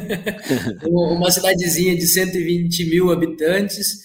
Uma 0.87 1.29
cidadezinha 1.29 1.95
de 1.95 2.07
120 2.07 2.89
mil 2.89 3.11
habitantes 3.11 4.01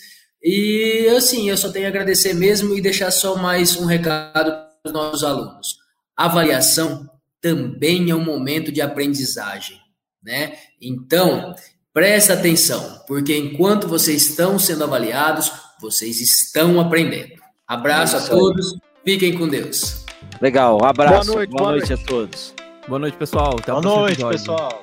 e 0.48 1.08
assim, 1.08 1.50
eu 1.50 1.56
só 1.56 1.72
tenho 1.72 1.86
a 1.86 1.88
agradecer 1.88 2.32
mesmo 2.32 2.72
e 2.76 2.80
deixar 2.80 3.10
só 3.10 3.34
mais 3.34 3.74
um 3.74 3.84
recado 3.84 4.52
para 4.52 4.70
os 4.84 4.92
nossos 4.92 5.24
alunos. 5.24 5.76
avaliação 6.16 7.10
também 7.40 8.10
é 8.10 8.14
um 8.14 8.22
momento 8.22 8.70
de 8.70 8.80
aprendizagem, 8.80 9.76
né? 10.22 10.56
Então, 10.80 11.52
presta 11.92 12.34
atenção, 12.34 13.02
porque 13.08 13.36
enquanto 13.36 13.88
vocês 13.88 14.24
estão 14.24 14.56
sendo 14.56 14.84
avaliados, 14.84 15.50
vocês 15.80 16.20
estão 16.20 16.80
aprendendo. 16.80 17.34
Abraço 17.66 18.16
a 18.16 18.20
todos, 18.20 18.78
fiquem 19.04 19.36
com 19.36 19.48
Deus. 19.48 20.04
Legal, 20.40 20.78
um 20.80 20.84
abraço. 20.84 21.26
Boa 21.26 21.38
noite, 21.38 21.50
boa, 21.50 21.62
boa 21.62 21.72
noite, 21.72 21.88
noite 21.88 22.02
a 22.04 22.06
todos. 22.06 22.54
Boa 22.86 22.98
noite, 23.00 23.16
pessoal. 23.16 23.56
Até 23.58 23.72
boa 23.72 23.82
noite, 23.82 24.12
episódio. 24.12 24.38
pessoal. 24.38 24.80